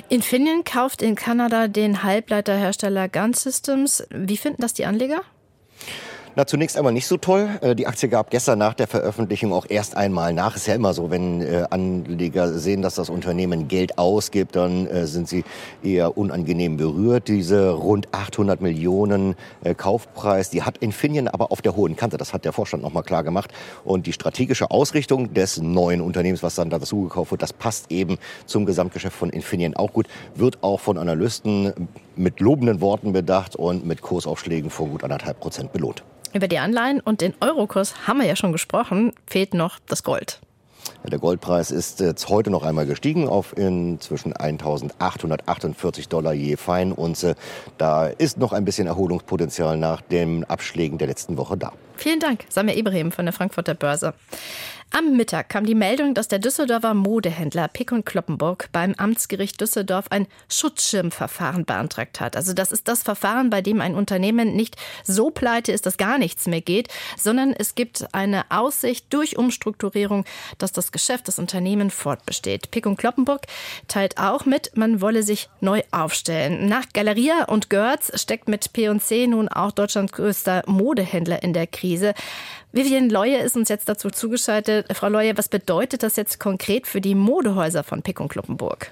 Infineon 0.09 0.63
kauft 0.63 1.01
in 1.01 1.15
Kanada 1.15 1.67
den 1.67 2.03
Halbleiterhersteller 2.03 3.09
Gun 3.09 3.33
Systems. 3.33 4.05
Wie 4.09 4.37
finden 4.37 4.61
das 4.61 4.73
die 4.73 4.85
Anleger? 4.85 5.21
Na, 6.37 6.45
zunächst 6.45 6.77
einmal 6.77 6.93
nicht 6.93 7.07
so 7.07 7.17
toll. 7.17 7.49
Äh, 7.61 7.73
die 7.73 7.87
Aktie 7.87 8.09
gab 8.09 8.29
gestern 8.29 8.59
nach 8.59 8.75
der 8.75 8.85
Veröffentlichung 8.85 9.51
auch 9.51 9.65
erst 9.67 9.97
einmal 9.97 10.33
nach. 10.33 10.55
Ist 10.55 10.67
ja 10.67 10.75
immer 10.75 10.93
so, 10.93 11.09
wenn 11.09 11.41
äh, 11.41 11.65
Anleger 11.71 12.53
sehen, 12.53 12.83
dass 12.83 12.93
das 12.93 13.09
Unternehmen 13.09 13.67
Geld 13.67 13.97
ausgibt, 13.97 14.55
dann 14.55 14.85
äh, 14.85 15.07
sind 15.07 15.27
sie 15.27 15.43
eher 15.81 16.15
unangenehm 16.15 16.77
berührt. 16.77 17.27
Diese 17.27 17.71
rund 17.71 18.13
800 18.13 18.61
Millionen 18.61 19.35
Kaufpreis, 19.77 20.51
die 20.51 20.61
hat 20.61 20.77
Infineon 20.77 21.27
aber 21.27 21.51
auf 21.51 21.63
der 21.63 21.75
hohen 21.75 21.95
Kante. 21.95 22.17
Das 22.17 22.33
hat 22.33 22.45
der 22.45 22.53
Vorstand 22.53 22.83
nochmal 22.83 23.01
klar 23.01 23.23
gemacht. 23.23 23.51
Und 23.83 24.05
die 24.05 24.13
strategische 24.13 24.69
Ausrichtung 24.69 25.33
des 25.33 25.57
neuen 25.57 26.01
Unternehmens, 26.01 26.43
was 26.43 26.53
dann 26.53 26.69
dazu 26.69 27.01
gekauft 27.01 27.31
wird, 27.31 27.41
das 27.41 27.51
passt 27.51 27.91
eben 27.91 28.19
zum 28.45 28.67
Gesamtgeschäft 28.67 29.17
von 29.17 29.31
Infineon 29.31 29.75
auch 29.75 29.91
gut. 29.91 30.05
Wird 30.35 30.61
auch 30.61 30.81
von 30.81 30.99
Analysten 30.99 31.73
mit 32.17 32.39
lobenden 32.39 32.81
Worten 32.81 33.13
bedacht 33.13 33.55
und 33.55 33.85
mit 33.85 34.01
Kursaufschlägen 34.01 34.69
von 34.69 34.91
gut 34.91 35.03
anderthalb 35.03 35.39
Prozent 35.39 35.73
belohnt. 35.73 36.03
Über 36.33 36.47
die 36.47 36.59
Anleihen 36.59 36.99
und 36.99 37.21
den 37.21 37.33
Eurokurs 37.41 38.07
haben 38.07 38.19
wir 38.19 38.27
ja 38.27 38.35
schon 38.35 38.51
gesprochen. 38.51 39.13
Fehlt 39.25 39.53
noch 39.53 39.79
das 39.87 40.03
Gold. 40.03 40.41
Der 41.05 41.19
Goldpreis 41.19 41.71
ist 41.71 41.99
jetzt 41.99 42.27
heute 42.29 42.49
noch 42.49 42.63
einmal 42.63 42.85
gestiegen 42.85 43.27
auf 43.27 43.55
inzwischen 43.57 44.33
1.848 44.33 46.09
Dollar 46.09 46.33
je 46.33 46.57
Feinunze. 46.57 47.35
Da 47.77 48.07
ist 48.07 48.37
noch 48.37 48.53
ein 48.53 48.65
bisschen 48.65 48.87
Erholungspotenzial 48.87 49.77
nach 49.77 50.01
den 50.01 50.43
Abschlägen 50.45 50.97
der 50.97 51.07
letzten 51.07 51.37
Woche 51.37 51.57
da. 51.57 51.71
Vielen 51.95 52.19
Dank, 52.19 52.45
Samir 52.49 52.77
Ibrahim 52.77 53.11
von 53.11 53.25
der 53.25 53.33
Frankfurter 53.33 53.73
Börse. 53.73 54.13
Am 54.91 55.17
Mittag 55.17 55.49
kam 55.49 55.65
die 55.65 55.75
Meldung, 55.75 56.13
dass 56.13 56.29
der 56.29 56.39
Düsseldorfer 56.39 56.93
Modehändler 56.93 57.67
Pick 57.67 57.91
und 57.91 58.05
Kloppenburg 58.05 58.69
beim 58.71 58.93
Amtsgericht 58.95 59.59
Düsseldorf 59.59 60.05
ein 60.11 60.27
Schutzschirmverfahren 60.49 61.65
beantragt 61.65 62.21
hat. 62.21 62.37
Also 62.37 62.53
das 62.53 62.71
ist 62.71 62.87
das 62.87 63.03
Verfahren, 63.03 63.49
bei 63.49 63.61
dem 63.61 63.81
ein 63.81 63.95
Unternehmen 63.95 64.55
nicht 64.55 64.77
so 65.03 65.29
pleite 65.29 65.73
ist, 65.73 65.85
dass 65.85 65.97
gar 65.97 66.17
nichts 66.17 66.47
mehr 66.47 66.61
geht, 66.61 66.87
sondern 67.17 67.51
es 67.51 67.75
gibt 67.75 68.07
eine 68.13 68.45
Aussicht 68.49 69.07
durch 69.09 69.37
Umstrukturierung, 69.37 70.23
dass 70.57 70.71
das 70.71 70.93
Geschäft, 70.93 71.27
das 71.27 71.37
Unternehmen 71.37 71.91
fortbesteht. 71.91 72.71
Pick 72.71 72.85
und 72.85 72.97
Kloppenburg 72.97 73.41
teilt 73.89 74.17
auch 74.17 74.45
mit, 74.45 74.71
man 74.77 75.01
wolle 75.01 75.21
sich 75.21 75.49
neu 75.59 75.81
aufstellen. 75.91 76.69
Nach 76.69 76.85
Galeria 76.93 77.43
und 77.43 77.69
Görz 77.69 78.17
steckt 78.19 78.47
mit 78.47 78.71
P&C 78.71 79.27
nun 79.27 79.49
auch 79.49 79.73
Deutschlands 79.73 80.13
größter 80.13 80.63
Modehändler 80.65 81.43
in 81.43 81.51
der 81.51 81.67
Krise. 81.67 82.13
Vivian 82.77 83.09
Leue 83.09 83.37
ist 83.37 83.57
uns 83.57 83.69
jetzt 83.69 83.89
dazu 83.89 84.11
zugeschaltet. 84.11 84.85
Frau 84.95 85.09
Leue, 85.09 85.35
was 85.35 85.49
bedeutet 85.49 86.03
das 86.03 86.15
jetzt 86.15 86.39
konkret 86.39 86.85
für 86.85 87.01
die 87.01 87.15
Modehäuser 87.15 87.83
von 87.83 88.03
Pick 88.03 88.19
und 88.19 88.27
Kloppenburg? 88.27 88.91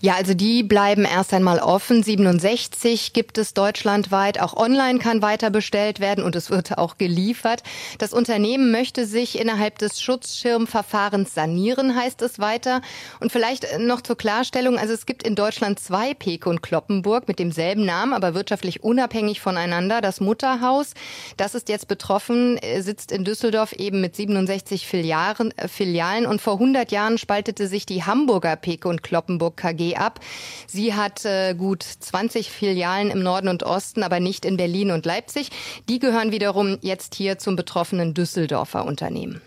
Ja, 0.00 0.14
also 0.14 0.34
die 0.34 0.62
bleiben 0.62 1.04
erst 1.04 1.32
einmal 1.32 1.58
offen. 1.58 2.02
67 2.02 3.12
gibt 3.12 3.38
es 3.38 3.54
deutschlandweit. 3.54 4.40
Auch 4.40 4.54
online 4.54 4.98
kann 4.98 5.22
weiter 5.22 5.50
bestellt 5.50 6.00
werden 6.00 6.22
und 6.22 6.36
es 6.36 6.50
wird 6.50 6.76
auch 6.78 6.98
geliefert. 6.98 7.62
Das 7.98 8.12
Unternehmen 8.12 8.70
möchte 8.70 9.06
sich 9.06 9.38
innerhalb 9.38 9.78
des 9.78 10.00
Schutzschirmverfahrens 10.00 11.34
sanieren, 11.34 11.96
heißt 11.96 12.20
es 12.22 12.38
weiter. 12.38 12.82
Und 13.20 13.32
vielleicht 13.32 13.78
noch 13.78 14.00
zur 14.02 14.16
Klarstellung. 14.16 14.78
Also 14.78 14.92
es 14.92 15.06
gibt 15.06 15.22
in 15.22 15.34
Deutschland 15.34 15.80
zwei 15.80 16.14
Peke 16.14 16.48
und 16.50 16.62
Kloppenburg 16.62 17.26
mit 17.26 17.38
demselben 17.38 17.84
Namen, 17.84 18.12
aber 18.12 18.34
wirtschaftlich 18.34 18.84
unabhängig 18.84 19.40
voneinander. 19.40 20.00
Das 20.00 20.20
Mutterhaus, 20.20 20.92
das 21.36 21.54
ist 21.54 21.68
jetzt 21.68 21.88
betroffen, 21.88 22.58
äh, 22.58 22.82
sitzt 22.82 23.12
in 23.12 23.24
Düsseldorf 23.24 23.72
eben 23.72 24.00
mit 24.00 24.14
67 24.14 24.86
Filialen, 24.86 25.56
äh, 25.56 25.68
Filialen. 25.68 26.26
Und 26.26 26.40
vor 26.40 26.54
100 26.54 26.92
Jahren 26.92 27.18
spaltete 27.18 27.66
sich 27.66 27.86
die 27.86 28.04
Hamburger 28.04 28.56
Peke 28.56 28.88
und 28.88 29.02
Kloppenburg 29.02 29.56
KG 29.66 29.96
ab. 29.96 30.20
Sie 30.66 30.94
hat 30.94 31.24
äh, 31.24 31.54
gut 31.54 31.82
20 31.82 32.50
Filialen 32.50 33.10
im 33.10 33.22
Norden 33.22 33.48
und 33.48 33.62
Osten, 33.62 34.02
aber 34.02 34.20
nicht 34.20 34.44
in 34.44 34.56
Berlin 34.56 34.90
und 34.90 35.06
Leipzig. 35.06 35.50
Die 35.88 35.98
gehören 35.98 36.30
wiederum 36.32 36.78
jetzt 36.82 37.14
hier 37.14 37.38
zum 37.38 37.56
betroffenen 37.56 38.14
Düsseldorfer 38.14 38.84
Unternehmen. 38.84 39.40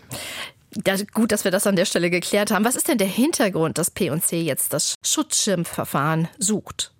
Das, 0.72 1.04
gut, 1.06 1.32
dass 1.32 1.44
wir 1.44 1.50
das 1.50 1.66
an 1.66 1.76
der 1.76 1.84
Stelle 1.84 2.10
geklärt 2.10 2.50
haben. 2.50 2.64
Was 2.64 2.76
ist 2.76 2.88
denn 2.88 2.98
der 2.98 3.08
Hintergrund, 3.08 3.78
dass 3.78 3.90
P&C 3.90 4.40
jetzt 4.40 4.72
das 4.72 4.94
Schutzschirmverfahren 5.04 6.28
sucht? 6.38 6.92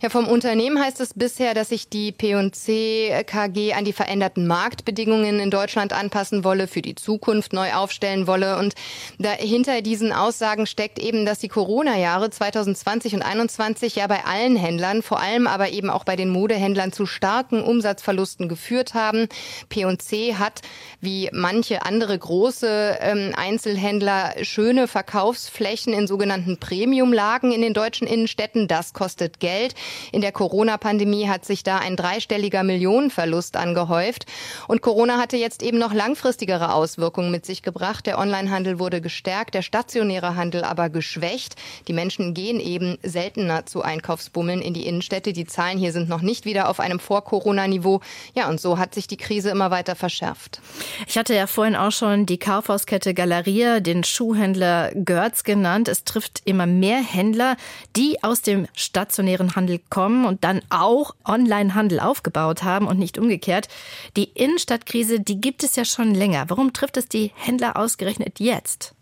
Ja, 0.00 0.08
vom 0.08 0.26
Unternehmen 0.26 0.82
heißt 0.82 1.00
es 1.00 1.12
bisher, 1.14 1.52
dass 1.52 1.68
sich 1.68 1.88
die 1.88 2.12
P&C 2.12 3.24
KG 3.26 3.74
an 3.74 3.84
die 3.84 3.92
veränderten 3.92 4.46
Marktbedingungen 4.46 5.40
in 5.40 5.50
Deutschland 5.50 5.92
anpassen 5.92 6.42
wolle, 6.42 6.68
für 6.68 6.82
die 6.82 6.94
Zukunft 6.94 7.52
neu 7.52 7.74
aufstellen 7.74 8.26
wolle. 8.26 8.58
Und 8.58 8.74
dahinter 9.18 9.82
diesen 9.82 10.12
Aussagen 10.12 10.66
steckt 10.66 10.98
eben, 10.98 11.26
dass 11.26 11.38
die 11.38 11.48
Corona-Jahre 11.48 12.30
2020 12.30 13.14
und 13.14 13.26
2021 13.26 13.96
ja 13.96 14.06
bei 14.06 14.24
allen 14.24 14.56
Händlern, 14.56 15.02
vor 15.02 15.20
allem 15.20 15.46
aber 15.46 15.70
eben 15.70 15.90
auch 15.90 16.04
bei 16.04 16.16
den 16.16 16.30
Modehändlern 16.30 16.92
zu 16.92 17.06
starken 17.06 17.62
Umsatzverlusten 17.62 18.48
geführt 18.48 18.94
haben. 18.94 19.28
P&C 19.68 20.34
hat, 20.34 20.62
wie 21.00 21.28
manche 21.32 21.82
andere 21.84 22.16
große 22.18 22.98
ähm, 23.00 23.32
Einzelhändler, 23.36 24.34
schöne 24.42 24.88
Verkaufsflächen 24.88 25.92
in 25.92 26.06
sogenannten 26.06 26.58
Premiumlagen 26.58 27.52
in 27.52 27.62
den 27.62 27.74
deutschen 27.74 28.06
Innenstädten. 28.06 28.68
Das 28.68 28.92
kostet 28.92 29.40
Geld. 29.40 29.55
Geld. 29.56 29.74
In 30.12 30.20
der 30.20 30.32
Corona-Pandemie 30.32 31.28
hat 31.28 31.44
sich 31.46 31.62
da 31.62 31.78
ein 31.78 31.96
dreistelliger 31.96 32.62
Millionenverlust 32.62 33.56
angehäuft. 33.56 34.26
Und 34.68 34.82
Corona 34.82 35.18
hatte 35.18 35.36
jetzt 35.36 35.62
eben 35.62 35.78
noch 35.78 35.94
langfristigere 35.94 36.74
Auswirkungen 36.74 37.30
mit 37.30 37.46
sich 37.46 37.62
gebracht. 37.62 38.06
Der 38.06 38.18
Onlinehandel 38.18 38.78
wurde 38.78 39.00
gestärkt, 39.00 39.54
der 39.54 39.62
stationäre 39.62 40.36
Handel 40.36 40.62
aber 40.64 40.90
geschwächt. 40.90 41.56
Die 41.88 41.94
Menschen 41.94 42.34
gehen 42.34 42.60
eben 42.60 42.98
seltener 43.02 43.64
zu 43.64 43.82
Einkaufsbummeln 43.82 44.60
in 44.60 44.74
die 44.74 44.86
Innenstädte. 44.86 45.32
Die 45.32 45.46
Zahlen 45.46 45.78
hier 45.78 45.92
sind 45.92 46.08
noch 46.08 46.20
nicht 46.20 46.44
wieder 46.44 46.68
auf 46.68 46.80
einem 46.80 47.00
Vor-Corona-Niveau. 47.00 48.00
Ja, 48.34 48.48
und 48.48 48.60
so 48.60 48.78
hat 48.78 48.94
sich 48.94 49.06
die 49.06 49.16
Krise 49.16 49.50
immer 49.50 49.70
weiter 49.70 49.96
verschärft. 49.96 50.60
Ich 51.06 51.16
hatte 51.16 51.34
ja 51.34 51.46
vorhin 51.46 51.76
auch 51.76 51.92
schon 51.92 52.26
die 52.26 52.38
Kaufhauskette 52.38 53.14
Galeria, 53.14 53.80
den 53.80 54.04
Schuhhändler 54.04 54.92
Görz 54.94 55.44
genannt. 55.44 55.88
Es 55.88 56.04
trifft 56.04 56.42
immer 56.44 56.66
mehr 56.66 56.98
Händler, 56.98 57.56
die 57.96 58.22
aus 58.22 58.42
dem 58.42 58.66
stationären 58.74 59.45
Handel 59.54 59.80
kommen 59.90 60.24
und 60.24 60.42
dann 60.42 60.60
auch 60.70 61.14
Online-Handel 61.24 62.00
aufgebaut 62.00 62.64
haben 62.64 62.88
und 62.88 62.98
nicht 62.98 63.18
umgekehrt. 63.18 63.68
Die 64.16 64.24
Innenstadtkrise, 64.24 65.20
die 65.20 65.40
gibt 65.40 65.62
es 65.62 65.76
ja 65.76 65.84
schon 65.84 66.14
länger. 66.14 66.46
Warum 66.48 66.72
trifft 66.72 66.96
es 66.96 67.08
die 67.08 67.30
Händler 67.36 67.76
ausgerechnet 67.76 68.40
jetzt? 68.40 68.95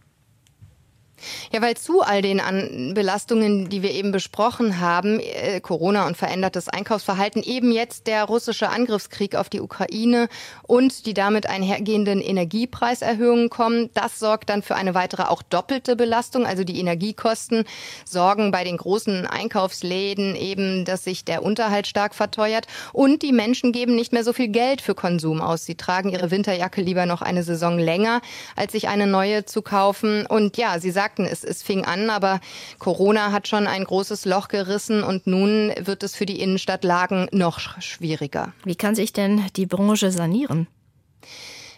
Ja, 1.52 1.62
weil 1.62 1.76
zu 1.76 2.02
all 2.02 2.22
den 2.22 2.40
An 2.40 2.92
Belastungen, 2.94 3.68
die 3.68 3.82
wir 3.82 3.90
eben 3.92 4.12
besprochen 4.12 4.80
haben, 4.80 5.20
äh, 5.20 5.60
Corona 5.60 6.06
und 6.06 6.16
verändertes 6.16 6.68
Einkaufsverhalten, 6.68 7.42
eben 7.42 7.72
jetzt 7.72 8.06
der 8.06 8.24
russische 8.24 8.68
Angriffskrieg 8.68 9.36
auf 9.36 9.48
die 9.48 9.60
Ukraine 9.60 10.28
und 10.62 11.06
die 11.06 11.14
damit 11.14 11.46
einhergehenden 11.46 12.20
Energiepreiserhöhungen 12.20 13.50
kommen, 13.50 13.90
das 13.94 14.18
sorgt 14.18 14.50
dann 14.50 14.62
für 14.62 14.74
eine 14.74 14.94
weitere 14.94 15.24
auch 15.24 15.42
doppelte 15.42 15.96
Belastung. 15.96 16.46
Also 16.46 16.64
die 16.64 16.78
Energiekosten 16.78 17.64
sorgen 18.04 18.50
bei 18.50 18.64
den 18.64 18.76
großen 18.76 19.26
Einkaufsläden 19.26 20.36
eben, 20.36 20.84
dass 20.84 21.04
sich 21.04 21.24
der 21.24 21.42
Unterhalt 21.42 21.86
stark 21.86 22.14
verteuert 22.14 22.66
und 22.92 23.22
die 23.22 23.32
Menschen 23.32 23.72
geben 23.72 23.94
nicht 23.94 24.12
mehr 24.12 24.24
so 24.24 24.32
viel 24.32 24.48
Geld 24.48 24.80
für 24.80 24.94
Konsum 24.94 25.40
aus. 25.40 25.64
Sie 25.64 25.74
tragen 25.74 26.10
ihre 26.10 26.30
Winterjacke 26.30 26.80
lieber 26.80 27.06
noch 27.06 27.22
eine 27.22 27.42
Saison 27.42 27.78
länger, 27.78 28.20
als 28.56 28.72
sich 28.72 28.88
eine 28.88 29.06
neue 29.06 29.44
zu 29.44 29.62
kaufen. 29.62 30.26
Und 30.26 30.56
ja, 30.56 30.78
sie 30.78 30.90
sagt 30.90 31.13
sagten, 31.14 31.26
es, 31.26 31.44
es 31.44 31.62
fing 31.62 31.84
an, 31.84 32.10
aber 32.10 32.40
Corona 32.78 33.30
hat 33.32 33.46
schon 33.48 33.66
ein 33.66 33.84
großes 33.84 34.24
Loch 34.24 34.48
gerissen 34.48 35.02
und 35.02 35.26
nun 35.26 35.72
wird 35.78 36.02
es 36.02 36.16
für 36.16 36.26
die 36.26 36.40
Innenstadtlagen 36.40 37.28
noch 37.32 37.80
schwieriger. 37.80 38.52
Wie 38.64 38.76
kann 38.76 38.94
sich 38.94 39.12
denn 39.12 39.42
die 39.56 39.66
Branche 39.66 40.10
sanieren? 40.10 40.66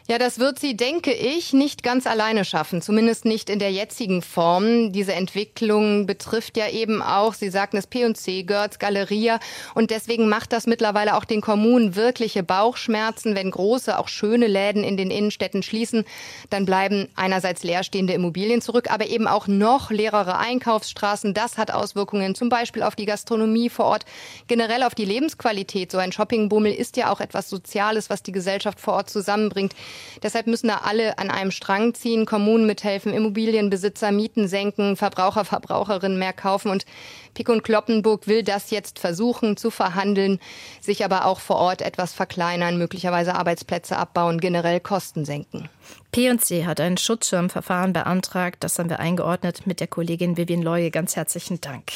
Ja, 0.08 0.18
das 0.18 0.38
wird 0.38 0.60
sie, 0.60 0.76
denke 0.76 1.12
ich, 1.12 1.52
nicht 1.52 1.82
ganz 1.82 2.06
alleine 2.06 2.44
schaffen, 2.44 2.80
zumindest 2.80 3.24
nicht 3.24 3.50
in 3.50 3.58
der 3.58 3.72
jetzigen 3.72 4.22
Form. 4.22 4.92
Diese 4.92 5.12
Entwicklung 5.12 6.06
betrifft 6.06 6.56
ja 6.56 6.68
eben 6.68 7.02
auch, 7.02 7.34
Sie 7.34 7.50
sagten 7.50 7.76
es, 7.76 7.88
P&C, 7.88 8.44
Görz, 8.44 8.78
Galeria 8.78 9.40
und 9.74 9.90
deswegen 9.90 10.28
macht 10.28 10.52
das 10.52 10.68
mittlerweile 10.68 11.16
auch 11.16 11.24
den 11.24 11.40
Kommunen 11.40 11.96
wirkliche 11.96 12.44
Bauchschmerzen. 12.44 13.34
Wenn 13.34 13.50
große, 13.50 13.98
auch 13.98 14.06
schöne 14.06 14.46
Läden 14.46 14.84
in 14.84 14.96
den 14.96 15.10
Innenstädten 15.10 15.64
schließen, 15.64 16.04
dann 16.50 16.66
bleiben 16.66 17.08
einerseits 17.16 17.64
leerstehende 17.64 18.12
Immobilien 18.12 18.62
zurück, 18.62 18.92
aber 18.92 19.08
eben 19.08 19.26
auch 19.26 19.48
noch 19.48 19.90
leerere 19.90 20.38
Einkaufsstraßen. 20.38 21.34
Das 21.34 21.58
hat 21.58 21.72
Auswirkungen 21.72 22.36
zum 22.36 22.48
Beispiel 22.48 22.84
auf 22.84 22.94
die 22.94 23.06
Gastronomie 23.06 23.70
vor 23.70 23.86
Ort, 23.86 24.04
generell 24.46 24.84
auf 24.84 24.94
die 24.94 25.04
Lebensqualität. 25.04 25.90
So 25.90 25.98
ein 25.98 26.12
Shoppingbummel 26.12 26.72
ist 26.72 26.96
ja 26.96 27.10
auch 27.10 27.20
etwas 27.20 27.50
Soziales, 27.50 28.08
was 28.08 28.22
die 28.22 28.30
Gesellschaft 28.30 28.78
vor 28.78 28.94
Ort 28.94 29.10
zusammenbringt. 29.10 29.74
Deshalb 30.22 30.46
müssen 30.46 30.68
da 30.68 30.78
alle 30.84 31.18
an 31.18 31.30
einem 31.30 31.50
Strang 31.50 31.94
ziehen, 31.94 32.26
Kommunen 32.26 32.66
mithelfen, 32.66 33.12
Immobilienbesitzer 33.12 34.12
Mieten 34.12 34.48
senken, 34.48 34.96
Verbraucher, 34.96 35.44
Verbraucherinnen 35.44 36.18
mehr 36.18 36.32
kaufen. 36.32 36.70
Und 36.70 36.86
Pick 37.34 37.48
und 37.48 37.62
Kloppenburg 37.62 38.26
will 38.26 38.42
das 38.42 38.70
jetzt 38.70 38.98
versuchen 38.98 39.56
zu 39.56 39.70
verhandeln, 39.70 40.40
sich 40.80 41.04
aber 41.04 41.26
auch 41.26 41.40
vor 41.40 41.56
Ort 41.56 41.82
etwas 41.82 42.12
verkleinern, 42.12 42.78
möglicherweise 42.78 43.34
Arbeitsplätze 43.34 43.96
abbauen, 43.96 44.40
generell 44.40 44.80
Kosten 44.80 45.24
senken. 45.24 45.68
P&C 46.12 46.64
hat 46.64 46.80
ein 46.80 46.96
Schutzschirmverfahren 46.96 47.92
beantragt. 47.92 48.64
Das 48.64 48.78
haben 48.78 48.88
wir 48.88 49.00
eingeordnet 49.00 49.66
mit 49.66 49.80
der 49.80 49.86
Kollegin 49.86 50.36
Vivian 50.36 50.62
Leue. 50.62 50.90
Ganz 50.90 51.16
herzlichen 51.16 51.60
Dank. 51.60 51.92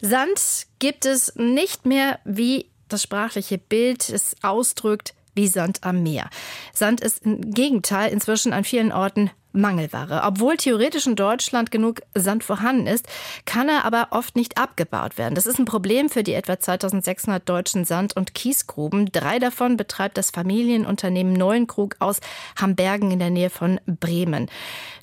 Sand 0.00 0.66
gibt 0.78 1.06
es 1.06 1.34
nicht 1.36 1.86
mehr, 1.86 2.18
wie 2.24 2.66
das 2.88 3.02
sprachliche 3.02 3.58
Bild 3.58 4.08
es 4.08 4.36
ausdrückt, 4.42 5.14
wie 5.34 5.48
Sand 5.48 5.78
am 5.82 6.02
Meer. 6.02 6.28
Sand 6.72 7.00
ist 7.00 7.24
im 7.24 7.52
Gegenteil 7.52 8.12
inzwischen 8.12 8.52
an 8.52 8.64
vielen 8.64 8.92
Orten 8.92 9.30
Mangelware. 9.54 10.22
Obwohl 10.24 10.56
theoretisch 10.56 11.06
in 11.06 11.16
Deutschland 11.16 11.70
genug 11.70 12.00
Sand 12.14 12.44
vorhanden 12.44 12.86
ist, 12.86 13.06
kann 13.46 13.68
er 13.68 13.84
aber 13.84 14.08
oft 14.10 14.36
nicht 14.36 14.58
abgebaut 14.58 15.16
werden. 15.16 15.34
Das 15.34 15.46
ist 15.46 15.58
ein 15.58 15.64
Problem 15.64 16.10
für 16.10 16.22
die 16.22 16.34
etwa 16.34 16.58
2600 16.58 17.48
deutschen 17.48 17.84
Sand- 17.84 18.16
und 18.16 18.34
Kiesgruben. 18.34 19.10
Drei 19.12 19.38
davon 19.38 19.76
betreibt 19.76 20.18
das 20.18 20.30
Familienunternehmen 20.30 21.32
Neuenkrug 21.32 21.96
aus 22.00 22.20
Hambergen 22.60 23.10
in 23.12 23.20
der 23.20 23.30
Nähe 23.30 23.50
von 23.50 23.80
Bremen. 23.86 24.50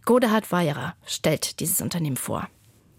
Godehard 0.06 0.52
Weyerer 0.52 0.96
stellt 1.06 1.60
dieses 1.60 1.82
Unternehmen 1.82 2.18
vor. 2.18 2.48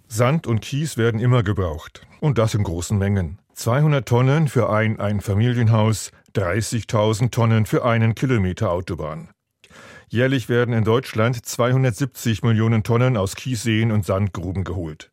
Sand 0.09 0.47
und 0.47 0.61
Kies 0.61 0.97
werden 0.97 1.21
immer 1.21 1.43
gebraucht. 1.43 2.07
Und 2.21 2.39
das 2.39 2.55
in 2.55 2.65
großen 2.65 2.99
Mengen. 2.99 3.39
200 3.55 4.07
Tonnen 4.07 4.49
für 4.49 4.71
ein 4.71 4.99
Einfamilienhaus, 4.99 6.12
30.000 6.35 7.31
Tonnen 7.31 7.67
für 7.67 7.85
einen 7.85 8.15
Kilometer 8.15 8.71
Autobahn. 8.71 9.29
Jährlich 10.09 10.49
werden 10.49 10.75
in 10.75 10.85
Deutschland 10.85 11.45
270 11.45 12.43
Millionen 12.43 12.83
Tonnen 12.83 13.17
aus 13.17 13.35
Kiesseen 13.35 13.93
und 13.93 14.05
Sandgruben 14.05 14.65
geholt. 14.65 15.11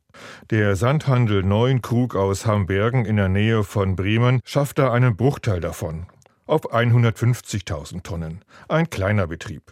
Der 0.49 0.75
Sandhandel 0.75 1.43
Neuenkrug 1.43 2.15
aus 2.15 2.45
Hambergen 2.45 3.05
in 3.05 3.15
der 3.15 3.29
Nähe 3.29 3.63
von 3.63 3.95
Bremen 3.95 4.41
schafft 4.43 4.79
da 4.79 4.91
einen 4.91 5.15
Bruchteil 5.15 5.61
davon. 5.61 6.07
Auf 6.45 6.73
150.000 6.73 8.03
Tonnen. 8.03 8.43
Ein 8.67 8.89
kleiner 8.89 9.27
Betrieb. 9.27 9.71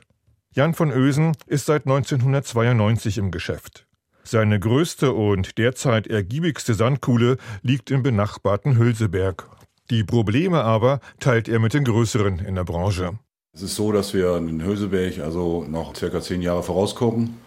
Jan 0.54 0.74
von 0.74 0.92
Ösen 0.92 1.36
ist 1.46 1.66
seit 1.66 1.86
1992 1.86 3.18
im 3.18 3.32
Geschäft. 3.32 3.86
Seine 4.24 4.60
größte 4.60 5.14
und 5.14 5.58
derzeit 5.58 6.08
ergiebigste 6.08 6.74
Sandkuhle 6.74 7.38
liegt 7.62 7.92
im 7.92 8.04
benachbarten 8.04 8.78
Hülseberg 8.78 9.50
die 9.90 10.04
Probleme 10.04 10.64
aber 10.64 11.00
teilt 11.20 11.48
er 11.48 11.60
mit 11.60 11.74
den 11.74 11.84
größeren 11.84 12.40
in 12.40 12.56
der 12.56 12.64
Branche. 12.64 13.20
Es 13.54 13.62
ist 13.62 13.76
so, 13.76 13.92
dass 13.92 14.14
wir 14.14 14.38
in 14.38 14.64
Höseberg 14.64 15.20
also 15.20 15.66
noch 15.68 15.96
circa 15.96 16.22
zehn 16.22 16.42
Jahre 16.42 16.64
vorausgucken. 16.64 17.38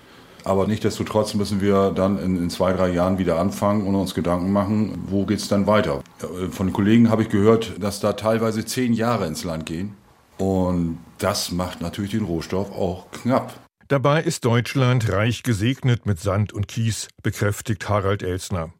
Aber 0.42 0.66
nichtdestotrotz 0.66 1.34
müssen 1.34 1.60
wir 1.60 1.90
dann 1.90 2.18
in, 2.18 2.36
in, 2.36 2.50
zwei, 2.50 2.72
drei 2.72 2.88
Jahren 2.88 3.18
wieder 3.18 3.38
anfangen 3.38 3.86
und 3.86 3.94
uns 3.94 4.14
Gedanken 4.14 4.52
machen, 4.52 5.04
wo 5.06 5.26
geht 5.26 5.38
es 5.38 5.48
dann 5.48 5.66
weiter. 5.66 6.02
Von 6.50 6.68
den 6.68 6.72
Kollegen 6.72 7.10
habe 7.10 7.22
ich 7.22 7.28
gehört, 7.28 7.74
dass 7.78 8.00
da 8.00 8.14
teilweise 8.14 8.64
zehn 8.64 8.92
Jahre 8.92 9.26
ins 9.26 9.44
Land 9.44 9.66
gehen. 9.66 9.94
Und 10.38 10.98
das 11.18 11.52
macht 11.52 11.82
natürlich 11.82 12.12
den 12.12 12.24
Rohstoff 12.24 12.72
auch 12.72 13.10
knapp. 13.10 13.52
Dabei 13.88 14.22
ist 14.22 14.44
Deutschland 14.44 15.12
reich 15.12 15.42
gesegnet 15.42 16.06
mit 16.06 16.18
Sand 16.20 16.52
und 16.52 16.68
Kies, 16.68 17.08
bekräftigt 17.22 17.88
Harald 17.88 18.22
Elsner. 18.22 18.72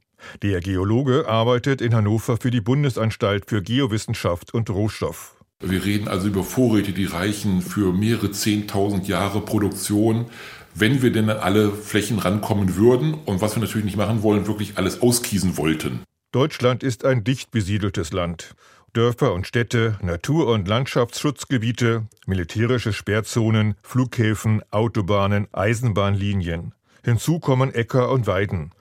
Der 0.43 0.61
Geologe 0.61 1.29
arbeitet 1.29 1.81
in 1.81 1.95
Hannover 1.95 2.37
für 2.37 2.50
die 2.50 2.61
Bundesanstalt 2.61 3.49
für 3.49 3.62
Geowissenschaft 3.62 4.55
und 4.55 4.71
Rohstoff. 4.71 5.37
Wir 5.62 5.85
reden 5.85 6.09
also 6.09 6.29
über 6.29 6.43
Vorräte, 6.43 6.93
die 6.93 7.05
reichen 7.05 7.61
für 7.61 7.93
mehrere 7.93 8.31
Zehntausend 8.31 9.07
Jahre 9.09 9.43
Produktion, 9.43 10.27
wenn 10.75 11.03
wir 11.03 11.12
denn 11.12 11.29
an 11.29 11.39
alle 11.39 11.71
Flächen 11.71 12.19
rankommen 12.19 12.77
würden 12.77 13.15
und 13.15 13.43
was 13.43 13.57
wir 13.57 13.61
natürlich 13.61 13.85
nicht 13.85 13.97
machen 13.97 14.23
wollen, 14.23 14.47
wirklich 14.47 14.79
alles 14.79 15.03
auskiesen 15.03 15.56
wollten. 15.56 16.00
Deutschland 16.33 16.83
ist 16.83 17.04
ein 17.04 17.25
dicht 17.25 17.50
besiedeltes 17.50 18.13
Land. 18.13 18.54
Dörfer 18.93 19.35
und 19.35 19.47
Städte, 19.47 19.99
Natur- 20.02 20.49
und 20.49 20.67
Landschaftsschutzgebiete, 20.67 22.06
militärische 22.26 22.93
Sperrzonen, 22.93 23.75
Flughäfen, 23.83 24.63
Autobahnen, 24.71 25.47
Eisenbahnlinien. 25.52 26.75
Hinzu 27.04 27.39
kommen 27.39 27.73
Äcker 27.73 28.11
und 28.11 28.26
Weiden. 28.26 28.73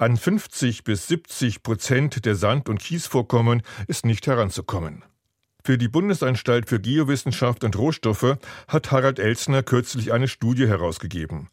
An 0.00 0.16
50 0.16 0.84
bis 0.84 1.08
70 1.08 1.64
Prozent 1.64 2.24
der 2.24 2.36
Sand- 2.36 2.68
und 2.68 2.78
Kiesvorkommen 2.78 3.62
ist 3.88 4.06
nicht 4.06 4.28
heranzukommen. 4.28 5.02
Für 5.64 5.76
die 5.76 5.88
Bundesanstalt 5.88 6.68
für 6.68 6.78
Geowissenschaft 6.78 7.64
und 7.64 7.76
Rohstoffe 7.76 8.38
hat 8.68 8.92
Harald 8.92 9.18
Elsner 9.18 9.64
kürzlich 9.64 10.12
eine 10.12 10.28
Studie 10.28 10.68
herausgegeben. 10.68 11.48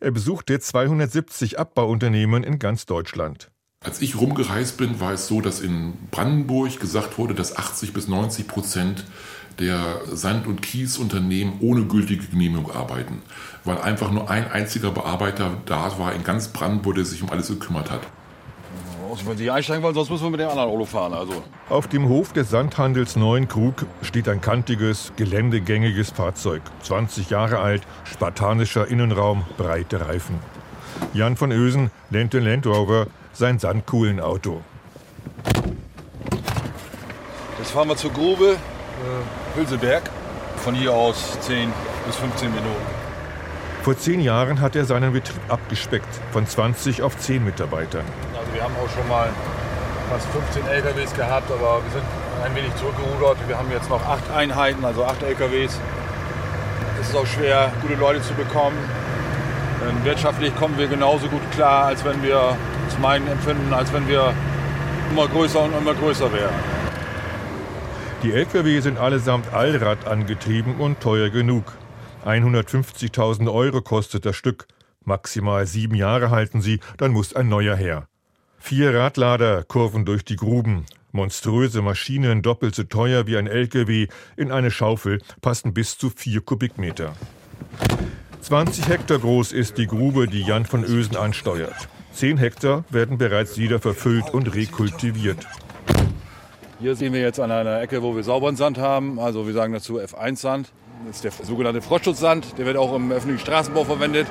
Er 0.00 0.10
besuchte 0.10 0.58
270 0.58 1.58
Abbauunternehmen 1.58 2.44
in 2.44 2.58
ganz 2.58 2.86
Deutschland. 2.86 3.50
Als 3.84 4.00
ich 4.00 4.18
rumgereist 4.18 4.78
bin, 4.78 4.98
war 4.98 5.12
es 5.12 5.26
so, 5.26 5.42
dass 5.42 5.60
in 5.60 5.92
Brandenburg 6.10 6.80
gesagt 6.80 7.18
wurde, 7.18 7.34
dass 7.34 7.58
80 7.58 7.92
bis 7.92 8.08
90 8.08 8.48
Prozent 8.48 9.04
der 9.58 10.00
Sand- 10.10 10.46
und 10.46 10.62
Kiesunternehmen 10.62 11.54
ohne 11.60 11.84
gültige 11.84 12.26
Genehmigung 12.26 12.70
arbeiten, 12.70 13.22
weil 13.64 13.78
einfach 13.78 14.10
nur 14.10 14.30
ein 14.30 14.50
einziger 14.50 14.90
Bearbeiter 14.90 15.50
da 15.66 15.98
war 15.98 16.12
in 16.12 16.24
ganz 16.24 16.48
Brandenburg, 16.48 16.96
der 16.96 17.04
sich 17.04 17.22
um 17.22 17.30
alles 17.30 17.48
gekümmert 17.48 17.90
hat. 17.90 18.00
Also 19.10 19.26
wenn 19.26 19.36
Sie 19.36 19.50
einsteigen 19.50 19.82
wollen, 19.82 19.94
sonst 19.94 20.08
müssen 20.08 20.24
wir 20.24 20.30
mit 20.30 20.40
dem 20.40 20.48
anderen 20.48 20.70
Auto 20.70 20.86
fahren. 20.86 21.12
Also. 21.12 21.42
Auf 21.68 21.86
dem 21.86 22.08
Hof 22.08 22.32
des 22.32 22.48
Sandhandels 22.48 23.14
Neuenkrug 23.14 23.84
steht 24.00 24.26
ein 24.26 24.40
kantiges, 24.40 25.12
geländegängiges 25.16 26.10
Fahrzeug. 26.10 26.62
20 26.82 27.28
Jahre 27.28 27.58
alt, 27.58 27.82
spartanischer 28.04 28.88
Innenraum, 28.88 29.44
breite 29.58 30.00
Reifen. 30.00 30.38
Jan 31.12 31.36
von 31.36 31.52
Ösen 31.52 31.90
nennt 32.08 32.32
den 32.32 32.44
Land 32.44 32.66
Rover 32.66 33.06
sein 33.34 33.58
Sandkuhlenauto. 33.58 34.62
Jetzt 37.58 37.70
fahren 37.70 37.88
wir 37.88 37.96
zur 37.96 38.12
Grube, 38.12 38.56
äh, 39.02 39.58
Hülseberg. 39.58 40.02
Von 40.56 40.74
hier 40.74 40.92
aus 40.92 41.38
10 41.40 41.72
bis 42.06 42.16
15 42.16 42.50
Minuten. 42.50 43.02
Vor 43.82 43.98
zehn 43.98 44.20
Jahren 44.20 44.60
hat 44.60 44.76
er 44.76 44.84
seinen 44.84 45.12
Betrieb 45.12 45.40
abgespeckt, 45.48 46.06
von 46.30 46.46
20 46.46 47.02
auf 47.02 47.18
10 47.18 47.44
Mitarbeitern. 47.44 48.04
Also 48.38 48.54
wir 48.54 48.62
haben 48.62 48.74
auch 48.76 48.88
schon 48.88 49.08
mal 49.08 49.28
fast 50.08 50.28
15 50.28 50.68
LKWs 50.68 51.12
gehabt, 51.14 51.50
aber 51.50 51.82
wir 51.82 51.90
sind 51.90 52.04
ein 52.44 52.54
wenig 52.54 52.74
zurückgerudert. 52.76 53.38
Wir 53.48 53.58
haben 53.58 53.70
jetzt 53.72 53.90
noch 53.90 54.06
acht 54.06 54.30
Einheiten, 54.30 54.84
also 54.84 55.04
acht 55.04 55.20
LKWs. 55.22 55.80
Es 57.00 57.08
ist 57.08 57.16
auch 57.16 57.26
schwer, 57.26 57.72
gute 57.82 57.94
Leute 57.94 58.22
zu 58.22 58.34
bekommen. 58.34 58.78
Denn 59.80 60.04
wirtschaftlich 60.04 60.54
kommen 60.54 60.78
wir 60.78 60.86
genauso 60.86 61.26
gut 61.26 61.42
klar, 61.50 61.86
als 61.86 62.04
wenn 62.04 62.22
wir, 62.22 62.56
zu 62.88 63.00
meinem 63.00 63.26
Empfinden, 63.26 63.72
als 63.72 63.92
wenn 63.92 64.06
wir 64.06 64.32
immer 65.10 65.26
größer 65.26 65.60
und 65.60 65.76
immer 65.76 65.94
größer 65.94 66.32
wären. 66.32 66.71
Die 68.22 68.30
Lkw 68.30 68.78
sind 68.78 68.98
allesamt 68.98 69.52
Allrad 69.52 70.06
angetrieben 70.06 70.76
und 70.76 71.00
teuer 71.00 71.28
genug. 71.28 71.72
150.000 72.24 73.52
Euro 73.52 73.82
kostet 73.82 74.24
das 74.24 74.36
Stück. 74.36 74.68
Maximal 75.04 75.66
sieben 75.66 75.96
Jahre 75.96 76.30
halten 76.30 76.60
sie, 76.60 76.78
dann 76.98 77.10
muss 77.10 77.34
ein 77.34 77.48
neuer 77.48 77.74
her. 77.74 78.06
Vier 78.60 78.94
Radlader 78.94 79.64
kurven 79.64 80.04
durch 80.04 80.24
die 80.24 80.36
Gruben. 80.36 80.86
Monströse 81.10 81.82
Maschinen, 81.82 82.42
doppelt 82.42 82.76
so 82.76 82.84
teuer 82.84 83.26
wie 83.26 83.36
ein 83.36 83.48
LKW, 83.48 84.06
in 84.36 84.52
eine 84.52 84.70
Schaufel 84.70 85.20
passen 85.40 85.74
bis 85.74 85.98
zu 85.98 86.08
vier 86.08 86.42
Kubikmeter. 86.42 87.14
20 88.40 88.86
Hektar 88.86 89.18
groß 89.18 89.50
ist 89.50 89.78
die 89.78 89.88
Grube, 89.88 90.28
die 90.28 90.42
Jan 90.42 90.64
von 90.64 90.84
Ösen 90.84 91.16
ansteuert. 91.16 91.88
Zehn 92.12 92.38
Hektar 92.38 92.84
werden 92.88 93.18
bereits 93.18 93.58
wieder 93.58 93.80
verfüllt 93.80 94.30
und 94.32 94.54
rekultiviert. 94.54 95.44
Hier 96.82 96.96
sehen 96.96 97.12
wir 97.12 97.20
jetzt 97.20 97.38
an 97.38 97.52
einer 97.52 97.80
Ecke, 97.80 98.02
wo 98.02 98.16
wir 98.16 98.24
sauberen 98.24 98.56
Sand 98.56 98.76
haben. 98.76 99.20
Also 99.20 99.46
wir 99.46 99.54
sagen 99.54 99.72
dazu 99.72 100.00
F1-Sand. 100.00 100.72
Das 101.06 101.14
ist 101.14 101.24
der 101.24 101.30
sogenannte 101.46 101.80
Frostschutzsand. 101.80 102.58
Der 102.58 102.66
wird 102.66 102.76
auch 102.76 102.92
im 102.96 103.12
öffentlichen 103.12 103.38
Straßenbau 103.38 103.84
verwendet. 103.84 104.26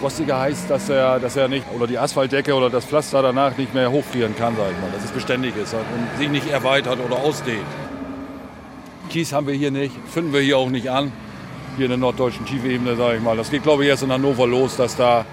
Frostiger 0.00 0.38
heißt, 0.38 0.68
dass 0.68 0.90
er, 0.90 1.18
dass 1.18 1.36
er 1.36 1.48
nicht, 1.48 1.64
oder 1.74 1.86
die 1.86 1.96
Asphaltdecke 1.96 2.52
oder 2.52 2.68
das 2.68 2.84
Pflaster 2.84 3.22
danach 3.22 3.56
nicht 3.56 3.72
mehr 3.72 3.90
hochfrieren 3.90 4.36
kann, 4.36 4.54
sag 4.54 4.70
ich 4.70 4.78
mal. 4.82 4.90
Dass 4.92 5.02
es 5.02 5.12
beständig 5.12 5.56
ist 5.56 5.72
und 5.72 6.18
sich 6.18 6.28
nicht 6.28 6.50
erweitert 6.50 6.98
oder 7.00 7.16
ausdehnt. 7.16 7.64
Kies 9.08 9.32
haben 9.32 9.46
wir 9.46 9.54
hier 9.54 9.70
nicht, 9.70 9.94
finden 10.12 10.34
wir 10.34 10.42
hier 10.42 10.58
auch 10.58 10.68
nicht 10.68 10.90
an. 10.90 11.10
Hier 11.76 11.86
in 11.86 11.90
der 11.90 11.98
norddeutschen 11.98 12.44
Tiefebene, 12.44 12.96
sage 12.96 13.16
ich 13.16 13.22
mal. 13.22 13.38
Das 13.38 13.50
geht, 13.50 13.62
glaube 13.62 13.84
ich, 13.84 13.88
erst 13.88 14.02
in 14.02 14.12
Hannover 14.12 14.46
los, 14.46 14.76
dass 14.76 14.94
da 14.94 15.24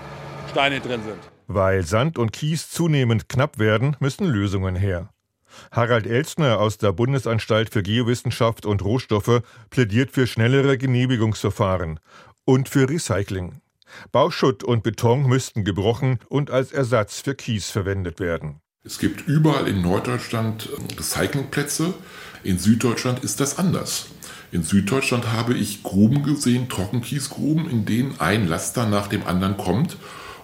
Steine 0.52 0.80
drin 0.80 1.02
sind. 1.04 1.20
Weil 1.48 1.84
Sand 1.84 2.18
und 2.18 2.32
Kies 2.32 2.70
zunehmend 2.70 3.28
knapp 3.28 3.60
werden, 3.60 3.98
müssen 4.00 4.26
Lösungen 4.26 4.78
her. 4.78 5.10
Harald 5.72 6.08
Elstner 6.08 6.60
aus 6.60 6.78
der 6.78 6.92
Bundesanstalt 6.92 7.72
für 7.72 7.84
Geowissenschaft 7.84 8.66
und 8.66 8.84
Rohstoffe 8.84 9.42
plädiert 9.70 10.12
für 10.12 10.28
schnellere 10.28 10.78
Genehmigungsverfahren 10.78 12.00
und 12.46 12.70
für 12.70 12.90
Recycling. 12.90 13.62
Bauschutt 14.12 14.64
und 14.64 14.84
Beton 14.84 15.28
müssten 15.28 15.64
gebrochen 15.64 16.20
und 16.30 16.52
als 16.52 16.72
Ersatz 16.72 17.22
für 17.22 17.36
Kies 17.36 17.70
verwendet 17.70 18.20
werden. 18.20 18.62
Es 18.84 19.00
gibt 19.00 19.28
überall 19.28 19.68
in 19.68 19.82
Norddeutschland 19.82 20.70
Recyclingplätze. 20.98 21.94
In 22.44 22.58
Süddeutschland 22.58 23.24
ist 23.24 23.40
das 23.40 23.58
anders. 23.58 24.08
In 24.52 24.64
Süddeutschland 24.64 25.34
habe 25.34 25.56
ich 25.56 25.84
Gruben 25.84 26.24
gesehen, 26.24 26.70
Trockenkiesgruben, 26.70 27.70
in 27.70 27.86
denen 27.86 28.20
ein 28.20 28.48
Laster 28.48 28.86
nach 28.86 29.08
dem 29.08 29.28
anderen 29.28 29.58
kommt 29.58 29.98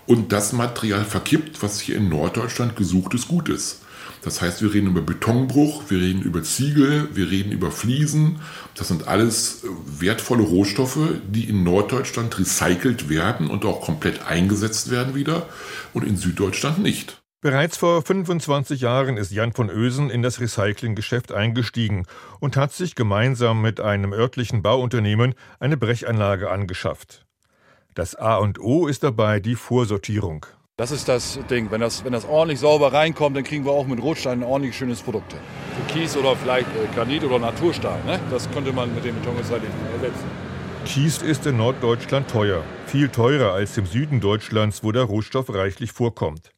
und 0.05 0.33
das 0.33 0.51
Material 0.51 1.05
verkippt, 1.05 1.63
was 1.63 1.79
hier 1.79 1.95
in 1.95 2.09
Norddeutschland 2.09 2.75
gesuchtes 2.75 3.29
Gut 3.29 3.47
ist. 3.47 3.82
Das 4.23 4.41
heißt, 4.41 4.61
wir 4.61 4.73
reden 4.73 4.87
über 4.87 5.01
Betonbruch, 5.01 5.83
wir 5.89 5.99
reden 5.99 6.21
über 6.21 6.43
Ziegel, 6.43 7.09
wir 7.13 7.29
reden 7.29 7.51
über 7.51 7.71
Fliesen. 7.71 8.39
Das 8.75 8.87
sind 8.87 9.07
alles 9.07 9.63
äh, 9.63 9.67
wertvolle 9.99 10.43
Rohstoffe, 10.43 10.99
die 11.27 11.49
in 11.49 11.63
Norddeutschland 11.63 12.39
recycelt 12.39 13.09
werden 13.09 13.49
und 13.49 13.65
auch 13.65 13.81
komplett 13.81 14.25
eingesetzt 14.25 14.89
werden 14.89 15.13
wieder 15.13 15.47
und 15.93 16.05
in 16.05 16.17
Süddeutschland 16.17 16.79
nicht. 16.79 17.21
Bereits 17.41 17.75
vor 17.75 18.01
25 18.01 18.79
Jahren 18.79 19.17
ist 19.17 19.33
Jan 19.33 19.51
von 19.51 19.69
Ösen 19.69 20.09
in 20.09 20.21
das 20.21 20.39
Recyclinggeschäft 20.39 21.33
eingestiegen 21.33 22.05
und 22.39 22.55
hat 22.55 22.71
sich 22.71 22.95
gemeinsam 22.95 23.61
mit 23.61 23.81
einem 23.81 24.13
örtlichen 24.13 24.61
Bauunternehmen 24.61 25.35
eine 25.59 25.75
Brechanlage 25.75 26.49
angeschafft. 26.49 27.25
Das 27.95 28.15
A 28.15 28.37
und 28.37 28.59
O 28.59 28.87
ist 28.87 29.03
dabei 29.03 29.41
die 29.41 29.55
Vorsortierung. 29.55 30.45
Das 30.75 30.89
ist 30.89 31.07
das 31.07 31.37
Ding. 31.51 31.69
Wenn 31.69 31.81
das, 31.81 32.03
wenn 32.03 32.13
das 32.13 32.25
ordentlich 32.25 32.59
sauber 32.59 32.93
reinkommt, 32.93 33.37
dann 33.37 33.43
kriegen 33.43 33.63
wir 33.63 33.73
auch 33.73 33.85
mit 33.85 34.01
Rotstein 34.01 34.39
ein 34.39 34.43
ordentlich 34.43 34.75
schönes 34.75 35.03
Produkt. 35.03 35.33
Für 35.33 35.93
Kies 35.93 36.17
oder 36.17 36.35
vielleicht 36.35 36.67
äh, 36.69 36.95
Granit 36.95 37.23
oder 37.23 37.37
Naturstein. 37.37 38.03
Ne? 38.07 38.19
Das 38.31 38.49
könnte 38.49 38.73
man 38.73 38.91
mit 38.95 39.05
dem 39.05 39.13
Betonrecycling 39.19 39.69
ersetzen. 39.93 40.25
Kies 40.85 41.21
ist 41.21 41.45
in 41.45 41.57
Norddeutschland 41.57 42.27
teuer. 42.27 42.63
Viel 42.87 43.09
teurer 43.09 43.53
als 43.53 43.77
im 43.77 43.85
Süden 43.85 44.19
Deutschlands, 44.19 44.83
wo 44.83 44.91
der 44.91 45.03
Rohstoff 45.03 45.53
reichlich 45.53 45.91
vorkommt. 45.91 46.49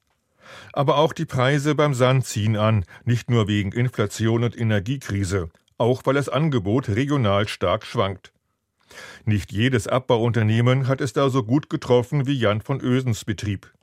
Aber 0.72 0.98
auch 0.98 1.12
die 1.12 1.26
Preise 1.26 1.76
beim 1.76 1.94
Sand 1.94 2.26
ziehen 2.26 2.56
an, 2.56 2.86
nicht 3.04 3.30
nur 3.30 3.50
wegen 3.50 3.74
Inflation 3.74 4.46
und 4.46 4.58
Energiekrise, 4.58 5.50
auch 5.78 6.04
weil 6.06 6.14
das 6.14 6.30
Angebot 6.30 6.88
regional 6.88 7.50
stark 7.50 7.86
schwankt. 7.86 8.32
Nicht 9.26 9.52
jedes 9.52 9.90
Abbauunternehmen 9.90 10.88
hat 10.88 11.02
es 11.02 11.12
da 11.12 11.30
so 11.30 11.44
gut 11.44 11.70
getroffen 11.70 12.28
wie 12.28 12.40
Jan 12.40 12.62
von 12.62 12.80
Ösens 12.80 13.26
Betrieb. 13.26 13.74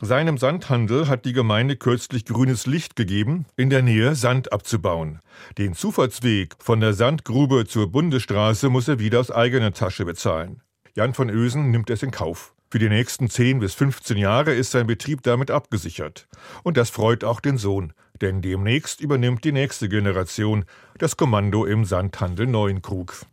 Seinem 0.00 0.38
Sandhandel 0.38 1.08
hat 1.08 1.24
die 1.24 1.32
Gemeinde 1.32 1.76
kürzlich 1.76 2.24
grünes 2.24 2.66
Licht 2.66 2.96
gegeben, 2.96 3.46
in 3.56 3.70
der 3.70 3.82
Nähe 3.82 4.14
Sand 4.14 4.52
abzubauen. 4.52 5.20
Den 5.58 5.74
Zufahrtsweg 5.74 6.54
von 6.58 6.80
der 6.80 6.94
Sandgrube 6.94 7.66
zur 7.66 7.90
Bundesstraße 7.90 8.68
muss 8.68 8.88
er 8.88 8.98
wieder 8.98 9.20
aus 9.20 9.30
eigener 9.30 9.72
Tasche 9.72 10.04
bezahlen. 10.04 10.62
Jan 10.94 11.14
von 11.14 11.30
Ösen 11.30 11.70
nimmt 11.70 11.90
es 11.90 12.02
in 12.02 12.10
Kauf. 12.10 12.54
Für 12.70 12.78
die 12.78 12.90
nächsten 12.90 13.30
10 13.30 13.60
bis 13.60 13.74
15 13.74 14.18
Jahre 14.18 14.52
ist 14.52 14.72
sein 14.72 14.86
Betrieb 14.86 15.22
damit 15.22 15.50
abgesichert. 15.50 16.28
Und 16.64 16.76
das 16.76 16.90
freut 16.90 17.24
auch 17.24 17.40
den 17.40 17.56
Sohn, 17.56 17.94
denn 18.20 18.42
demnächst 18.42 19.00
übernimmt 19.00 19.42
die 19.44 19.52
nächste 19.52 19.88
Generation 19.88 20.64
das 20.98 21.16
Kommando 21.16 21.64
im 21.64 21.86
Sandhandel 21.86 22.46
Neuenkrug. 22.46 23.24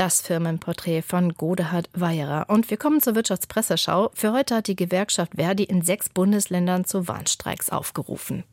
Das 0.00 0.22
Firmenporträt 0.22 1.02
von 1.02 1.34
Godehard 1.34 1.90
Weierer. 1.92 2.46
Und 2.48 2.70
wir 2.70 2.78
kommen 2.78 3.02
zur 3.02 3.14
Wirtschaftspresseschau. 3.14 4.10
Für 4.14 4.32
heute 4.32 4.54
hat 4.54 4.66
die 4.66 4.74
Gewerkschaft 4.74 5.34
Verdi 5.36 5.64
in 5.64 5.82
sechs 5.82 6.08
Bundesländern 6.08 6.86
zu 6.86 7.06
Warnstreiks 7.06 7.68
aufgerufen. 7.68 8.44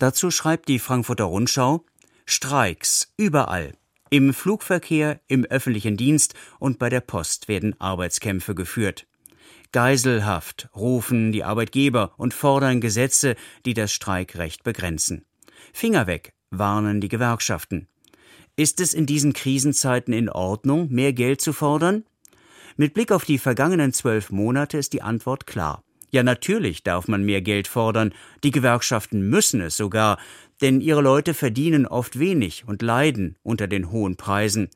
Dazu 0.00 0.32
schreibt 0.32 0.68
die 0.68 0.80
Frankfurter 0.80 1.22
Rundschau 1.22 1.84
Streiks 2.24 3.14
überall. 3.16 3.74
Im 4.10 4.34
Flugverkehr, 4.34 5.20
im 5.28 5.44
öffentlichen 5.44 5.96
Dienst 5.96 6.34
und 6.58 6.80
bei 6.80 6.88
der 6.88 7.00
Post 7.00 7.46
werden 7.46 7.80
Arbeitskämpfe 7.80 8.56
geführt. 8.56 9.06
Geiselhaft 9.70 10.68
rufen 10.74 11.30
die 11.30 11.44
Arbeitgeber 11.44 12.12
und 12.16 12.34
fordern 12.34 12.80
Gesetze, 12.80 13.36
die 13.66 13.74
das 13.74 13.92
Streikrecht 13.92 14.64
begrenzen. 14.64 15.26
Finger 15.72 16.08
weg, 16.08 16.32
warnen 16.50 17.00
die 17.00 17.08
Gewerkschaften. 17.08 17.86
Ist 18.58 18.80
es 18.80 18.94
in 18.94 19.04
diesen 19.04 19.34
Krisenzeiten 19.34 20.14
in 20.14 20.30
Ordnung, 20.30 20.88
mehr 20.90 21.12
Geld 21.12 21.42
zu 21.42 21.52
fordern? 21.52 22.04
Mit 22.78 22.94
Blick 22.94 23.12
auf 23.12 23.26
die 23.26 23.36
vergangenen 23.36 23.92
zwölf 23.92 24.30
Monate 24.30 24.78
ist 24.78 24.94
die 24.94 25.02
Antwort 25.02 25.46
klar. 25.46 25.82
Ja, 26.10 26.22
natürlich 26.22 26.82
darf 26.82 27.06
man 27.06 27.22
mehr 27.22 27.42
Geld 27.42 27.68
fordern, 27.68 28.14
die 28.42 28.50
Gewerkschaften 28.50 29.28
müssen 29.28 29.60
es 29.60 29.76
sogar, 29.76 30.18
denn 30.62 30.80
ihre 30.80 31.02
Leute 31.02 31.34
verdienen 31.34 31.86
oft 31.86 32.18
wenig 32.18 32.64
und 32.66 32.80
leiden 32.80 33.36
unter 33.42 33.66
den 33.66 33.90
hohen 33.90 34.16
Preisen, 34.16 34.70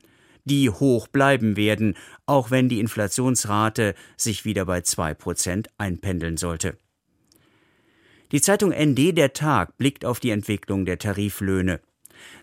die 0.45 0.69
hoch 0.69 1.07
bleiben 1.07 1.57
werden, 1.57 1.95
auch 2.27 2.51
wenn 2.51 2.69
die 2.69 2.79
Inflationsrate 2.79 3.95
sich 4.15 4.45
wieder 4.45 4.65
bei 4.65 4.81
zwei 4.81 5.15
Prozent 5.15 5.69
einpendeln 5.79 6.37
sollte. 6.37 6.77
Die 8.31 8.41
Zeitung 8.41 8.71
ND 8.71 9.17
Der 9.17 9.33
Tag 9.33 9.77
blickt 9.79 10.05
auf 10.05 10.19
die 10.19 10.29
Entwicklung 10.29 10.85
der 10.85 10.99
Tariflöhne. 10.99 11.81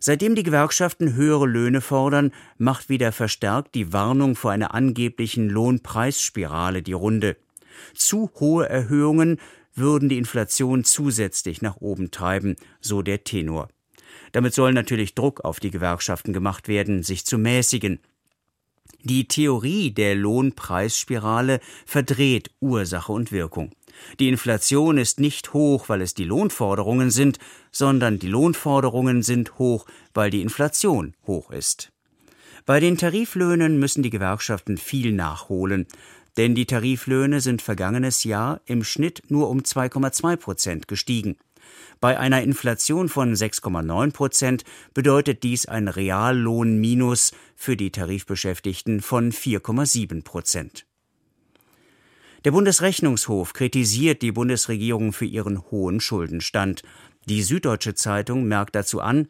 Seitdem 0.01 0.35
die 0.35 0.43
Gewerkschaften 0.43 1.15
höhere 1.15 1.47
Löhne 1.47 1.81
fordern, 1.81 2.33
macht 2.57 2.89
wieder 2.89 3.13
verstärkt 3.13 3.75
die 3.75 3.93
Warnung 3.93 4.37
vor 4.37 4.51
einer 4.51 4.75
angeblichen 4.75 5.49
Lohnpreisspirale 5.49 6.83
die 6.83 6.93
Runde. 6.93 7.37
Zu 7.95 8.31
hohe 8.39 8.69
Erhöhungen 8.69 9.39
würden 9.75 10.09
die 10.09 10.19
Inflation 10.19 10.85
zusätzlich 10.85 11.63
nach 11.63 11.77
oben 11.77 12.11
treiben, 12.11 12.57
so 12.81 13.03
der 13.03 13.25
Tenor. 13.25 13.69
Damit 14.33 14.55
soll 14.55 14.73
natürlich 14.73 15.15
Druck 15.15 15.45
auf 15.45 15.61
die 15.61 15.71
Gewerkschaften 15.71 16.33
gemacht 16.33 16.69
werden, 16.69 17.03
sich 17.03 17.25
zu 17.25 17.39
mäßigen. 17.39 18.01
Die 19.05 19.29
Theorie 19.29 19.93
der 19.93 20.17
Lohnpreisspirale 20.17 21.61
verdreht 21.87 22.51
Ursache 22.61 23.13
und 23.13 23.33
Wirkung. 23.33 23.73
Die 24.19 24.29
Inflation 24.29 24.99
ist 24.99 25.21
nicht 25.21 25.53
hoch, 25.53 25.89
weil 25.89 26.03
es 26.03 26.15
die 26.15 26.25
Lohnforderungen 26.25 27.11
sind, 27.11 27.39
sondern 27.71 28.19
die 28.19 28.29
Lohnforderungen 28.29 29.23
sind 29.23 29.59
hoch, 29.59 29.87
weil 30.15 30.31
die 30.31 30.43
Inflation 30.43 31.15
hoch 31.27 31.51
ist. 31.51 31.91
Bei 32.67 32.81
den 32.81 32.99
Tariflöhnen 32.99 33.79
müssen 33.79 34.03
die 34.03 34.11
Gewerkschaften 34.11 34.77
viel 34.77 35.13
nachholen, 35.13 35.87
denn 36.37 36.55
die 36.55 36.67
Tariflöhne 36.67 37.41
sind 37.41 37.63
vergangenes 37.63 38.25
Jahr 38.25 38.61
im 38.67 38.85
Schnitt 38.85 39.23
nur 39.29 39.49
um 39.49 39.61
2,2 39.61 40.37
Prozent 40.37 40.89
gestiegen. 40.89 41.37
Bei 42.01 42.19
einer 42.19 42.43
Inflation 42.43 43.09
von 43.09 43.35
6,9 43.35 44.13
Prozent 44.13 44.65
bedeutet 44.95 45.43
dies 45.43 45.67
ein 45.67 45.89
Reallohnminus 45.89 47.33
für 47.57 47.77
die 47.77 47.91
Tarifbeschäftigten 47.91 49.01
von 49.01 49.33
4,7 49.33 50.23
Prozent. 50.23 50.88
Der 52.45 52.53
Bundesrechnungshof 52.53 53.53
kritisiert 53.53 54.23
die 54.23 54.33
Bundesregierung 54.33 55.13
für 55.13 55.25
ihren 55.25 55.71
hohen 55.71 56.01
Schuldenstand. 56.01 56.83
Die 57.29 57.43
Süddeutsche 57.43 57.95
Zeitung 57.95 58.45
merkt 58.45 58.75
dazu 58.75 59.01
an, 59.01 59.29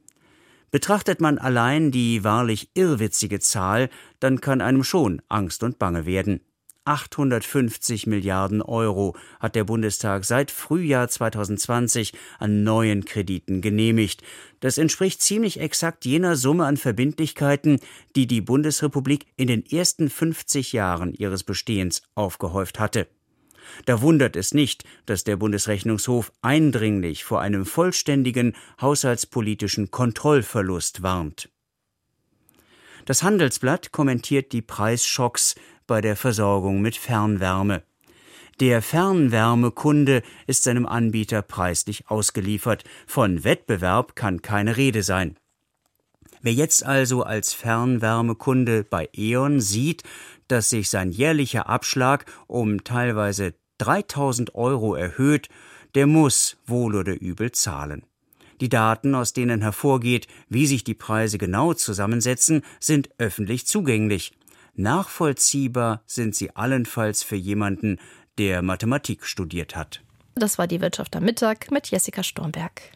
Betrachtet 0.71 1.21
man 1.21 1.39
allein 1.39 1.91
die 1.91 2.25
wahrlich 2.25 2.71
irrwitzige 2.75 3.41
Zahl, 3.41 3.89
dann 4.21 4.41
kann 4.41 4.61
einem 4.61 4.85
schon 4.85 5.23
Angst 5.29 5.63
und 5.63 5.79
Bange 5.79 6.05
werden. 6.05 6.41
850 6.89 8.07
Milliarden 8.07 8.63
Euro 8.63 9.15
hat 9.41 9.55
der 9.55 9.65
Bundestag 9.65 10.25
seit 10.25 10.51
Frühjahr 10.51 11.09
2020 11.09 12.15
an 12.39 12.65
neuen 12.65 13.05
Krediten 13.05 13.61
genehmigt. 13.61 14.23
Das 14.61 14.79
entspricht 14.79 15.23
ziemlich 15.23 15.61
exakt 15.61 16.07
jener 16.07 16.35
Summe 16.37 16.65
an 16.65 16.79
Verbindlichkeiten, 16.79 17.79
die 18.17 18.27
die 18.27 18.41
Bundesrepublik 18.41 19.27
in 19.37 19.49
den 19.49 19.67
ersten 19.67 20.09
50 20.09 20.73
Jahren 20.73 21.13
ihres 21.13 21.45
Bestehens 21.45 22.03
aufgehäuft 22.15 22.81
hatte. 22.81 23.07
Da 23.85 24.01
wundert 24.01 24.35
es 24.35 24.55
nicht, 24.55 24.85
dass 25.05 25.25
der 25.25 25.37
Bundesrechnungshof 25.37 26.33
eindringlich 26.41 27.25
vor 27.25 27.43
einem 27.43 27.67
vollständigen 27.67 28.57
haushaltspolitischen 28.81 29.91
Kontrollverlust 29.91 31.03
warnt. 31.03 31.51
Das 33.05 33.23
Handelsblatt 33.23 33.91
kommentiert 33.91 34.53
die 34.53 34.61
Preisschocks 34.61 35.55
bei 35.89 36.01
der 36.01 36.15
Versorgung 36.15 36.81
mit 36.81 36.97
Fernwärme. 36.97 37.83
Der 38.61 38.83
Fernwärmekunde 38.83 40.23
ist 40.47 40.63
seinem 40.63 40.87
Anbieter 40.87 41.43
preislich 41.43 42.09
ausgeliefert. 42.09 42.85
Von 43.07 43.43
Wettbewerb 43.43 44.15
kann 44.15 44.43
keine 44.43 44.77
Rede 44.77 45.03
sein. 45.03 45.37
Wer 46.43 46.53
jetzt 46.53 46.85
also 46.85 47.25
als 47.25 47.53
Fernwärmekunde 47.53 48.85
bei 48.85 49.09
E.ON 49.13 49.61
sieht, 49.61 50.05
dass 50.47 50.71
sich 50.71 50.89
sein 50.89 51.11
jährlicher 51.11 51.69
Abschlag 51.69 52.27
um 52.47 52.85
teilweise 52.85 53.55
3000 53.79 54.55
Euro 54.55 54.95
erhöht, 54.95 55.49
der 55.95 56.07
muss 56.07 56.57
wohl 56.67 56.95
oder 56.95 57.21
übel 57.21 57.53
zahlen. 57.53 58.03
Die 58.61 58.69
Daten, 58.69 59.15
aus 59.15 59.33
denen 59.33 59.63
hervorgeht, 59.63 60.27
wie 60.49 60.67
sich 60.67 60.83
die 60.85 60.95
Preise 60.95 61.39
genau 61.39 61.75
zusammensetzen, 61.75 62.63
sind 62.81 63.09
öffentlich 63.19 63.67
zugänglich. 63.67 64.33
Nachvollziehbar 64.79 66.03
sind 66.07 66.37
sie 66.37 66.55
allenfalls 66.55 67.25
für 67.25 67.35
jemanden, 67.35 67.99
der 68.39 68.63
Mathematik 68.63 69.27
studiert 69.27 69.75
hat. 69.75 70.03
Das 70.37 70.57
war 70.57 70.69
die 70.69 70.81
Wirtschaft 70.81 71.17
am 71.17 71.25
Mittag 71.25 71.73
mit 71.73 71.91
Jessica 71.91 72.23
Stormberg. 72.23 72.93